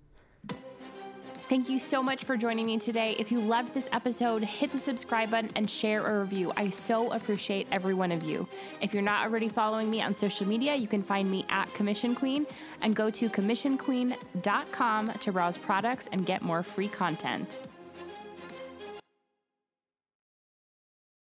Thank 1.49 1.69
you 1.69 1.79
so 1.79 2.03
much 2.03 2.25
for 2.25 2.37
joining 2.37 2.65
me 2.67 2.79
today. 2.79 3.15
If 3.19 3.31
you 3.31 3.39
loved 3.39 3.75
this 3.75 3.89
episode, 3.93 4.43
hit 4.43 4.73
the 4.73 4.79
subscribe 4.79 5.31
button 5.31 5.51
and 5.55 5.69
share 5.69 6.03
a 6.03 6.21
review. 6.21 6.51
I 6.57 6.71
so 6.71 7.13
appreciate 7.13 7.69
every 7.71 7.93
one 7.93 8.11
of 8.11 8.23
you. 8.23 8.49
If 8.81 8.95
you're 8.95 9.03
not 9.03 9.25
already 9.27 9.51
following 9.51 9.91
me 9.91 10.01
on 10.01 10.15
social 10.15 10.49
media, 10.49 10.75
you 10.75 10.89
can 10.89 11.03
find 11.03 11.31
me 11.31 11.45
at 11.51 11.73
Commission 11.75 12.15
Queen 12.15 12.47
and 12.81 12.97
go 12.97 13.11
to 13.11 13.29
commissionqueen.com 13.29 15.07
to 15.07 15.33
browse 15.33 15.59
products 15.59 16.09
and 16.11 16.25
get 16.25 16.41
more 16.41 16.63
free 16.63 16.89
content. 16.89 17.59